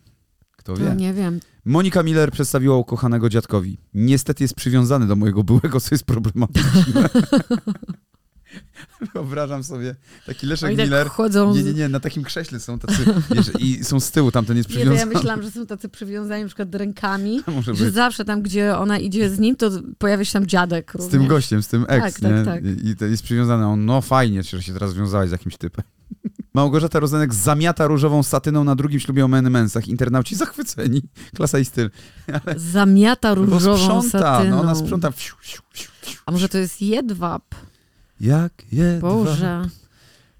kto 0.57 0.76
wie? 0.76 0.85
No 0.85 0.94
nie 0.94 1.12
wiem. 1.14 1.40
Monika 1.64 2.03
Miller 2.03 2.33
przedstawiła 2.33 2.76
ukochanego 2.76 3.29
dziadkowi. 3.29 3.79
Niestety 3.94 4.44
jest 4.44 4.55
przywiązany 4.55 5.07
do 5.07 5.16
mojego 5.16 5.44
byłego, 5.44 5.81
co 5.81 5.88
jest 5.94 6.05
problematyczne. 6.05 7.09
Wyobrażam 9.15 9.65
sobie 9.65 9.95
taki 10.27 10.47
Leszek 10.47 10.71
tak 10.77 10.79
Miller. 10.79 11.09
chodzą... 11.09 11.55
Nie, 11.55 11.63
z- 11.63 11.67
nie, 11.67 11.73
nie, 11.73 11.89
na 11.89 12.01
takim 12.01 12.25
krześle 12.25 12.61
są 12.61 12.79
tacy, 12.79 13.05
wiesz, 13.31 13.51
i 13.59 13.85
są 13.85 14.01
z 14.01 14.11
tyłu, 14.11 14.31
tamten 14.31 14.57
jest 14.57 14.69
Nie, 14.69 14.75
to 14.75 14.81
ja 14.81 14.87
przywiązany. 14.87 15.15
myślałam, 15.15 15.43
że 15.43 15.51
są 15.51 15.67
tacy 15.67 15.89
przywiązani 15.89 16.43
na 16.43 16.47
przykład 16.49 16.75
rękami, 16.75 17.41
Może 17.57 17.75
że 17.75 17.85
być. 17.85 17.95
zawsze 17.95 18.25
tam, 18.25 18.43
gdzie 18.43 18.77
ona 18.77 18.99
idzie 18.99 19.31
z 19.31 19.39
nim, 19.39 19.57
to 19.57 19.71
pojawia 19.99 20.25
się 20.25 20.33
tam 20.33 20.47
dziadek 20.47 20.91
Z 20.91 20.95
również. 20.95 21.11
tym 21.13 21.27
gościem, 21.27 21.63
z 21.63 21.69
tym 21.69 21.85
ex, 21.89 22.05
Tak, 22.05 22.21
tak, 22.21 22.33
nie? 22.39 22.45
tak. 22.45 22.65
I 22.65 22.89
i 22.89 22.97
to 22.97 23.05
jest 23.05 23.23
przywiązany. 23.23 23.67
On, 23.67 23.85
no 23.85 24.01
fajnie, 24.01 24.43
że 24.43 24.63
się 24.63 24.73
teraz 24.73 24.91
związałeś 24.91 25.29
z 25.29 25.33
jakimś 25.33 25.57
typem. 25.57 25.85
Małgorzata 26.55 27.01
Rozenek 27.01 27.35
zamiata 27.35 27.87
różową 27.87 28.23
satyną 28.23 28.65
na 28.65 28.75
drugim 28.75 29.01
ślubie 29.01 29.25
o 29.25 29.29
Menmensach. 29.29 29.89
Internauci 29.89 30.37
zachwyceni. 30.37 31.03
Klasa 31.35 31.59
i 31.59 31.65
styl. 31.65 31.91
Zamiata 32.57 33.37
Bo 33.37 33.45
różową 33.45 33.77
sprząta, 34.03 34.19
satyną. 34.37 34.57
no 34.57 34.63
ona 34.63 34.75
sprząta. 34.75 35.11
Fiu, 35.13 35.35
fiu, 35.43 35.63
fiu. 35.75 35.91
A 36.27 36.33
może 36.33 36.49
to 36.49 36.59
jest 36.59 36.83
jedwab? 36.83 37.43
Jak 38.21 38.53
jedwa. 38.73 39.09
Boże. 39.11 39.69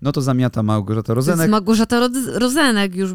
no 0.03 0.13
to 0.13 0.23
zamiata 0.23 0.63
Małgorzata 0.63 1.07
To 1.07 1.19
jest 1.19 1.29
Rozenek. 1.29 1.51
Małgorzata 1.51 2.09
Rozenek 2.35 2.95
już. 2.95 3.15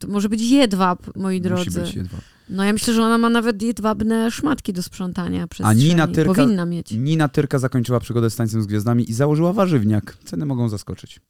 To 0.00 0.08
może 0.08 0.28
być 0.28 0.42
jedwab, 0.42 1.16
moi 1.16 1.36
Musi 1.38 1.40
drodzy. 1.48 1.80
być 1.80 1.94
jedwa. 1.94 2.18
No 2.48 2.64
ja 2.64 2.72
myślę, 2.72 2.94
że 2.94 3.02
ona 3.02 3.18
ma 3.18 3.30
nawet 3.30 3.62
jedwabne 3.62 4.30
szmatki 4.30 4.72
do 4.72 4.82
sprzątania 4.82 5.46
przez 5.46 5.66
A 5.66 5.72
Nina 5.72 6.06
Tyrka- 6.06 6.34
Powinna 6.34 6.66
mieć. 6.66 6.92
Nina 6.92 7.28
Tyrka 7.28 7.58
zakończyła 7.58 8.00
przygodę 8.00 8.30
z 8.30 8.36
tańcem 8.36 8.62
z 8.62 8.66
gwiazdami 8.66 9.10
i 9.10 9.14
założyła 9.14 9.52
warzywniak. 9.52 10.16
Ceny 10.24 10.46
mogą 10.46 10.68
zaskoczyć. 10.68 11.20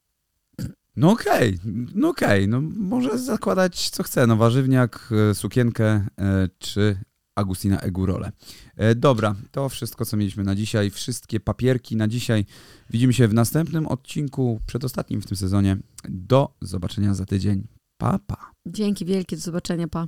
No 0.95 1.11
okej, 1.11 1.59
no 1.95 2.09
okej, 2.09 2.47
no 2.47 2.61
może 2.77 3.17
zakładać 3.19 3.89
co 3.89 4.03
chce, 4.03 4.27
no 4.27 4.35
warzywniak, 4.35 5.09
e, 5.31 5.35
sukienkę 5.35 5.85
e, 5.85 6.49
czy 6.59 6.97
Agustina 7.41 7.79
Egurole. 7.79 8.31
E, 8.77 8.95
dobra, 8.95 9.35
to 9.51 9.69
wszystko 9.69 10.05
co 10.05 10.17
mieliśmy 10.17 10.43
na 10.43 10.55
dzisiaj, 10.55 10.89
wszystkie 10.89 11.39
papierki 11.39 11.95
na 11.95 12.07
dzisiaj. 12.07 12.45
Widzimy 12.89 13.13
się 13.13 13.27
w 13.27 13.33
następnym 13.33 13.87
odcinku, 13.87 14.59
przedostatnim 14.65 15.21
w 15.21 15.25
tym 15.25 15.37
sezonie. 15.37 15.77
Do 16.09 16.53
zobaczenia 16.61 17.13
za 17.13 17.25
tydzień. 17.25 17.67
Pa, 17.97 18.19
pa. 18.19 18.51
Dzięki 18.67 19.05
wielkie, 19.05 19.35
do 19.35 19.41
zobaczenia, 19.41 19.87
pa. 19.87 20.07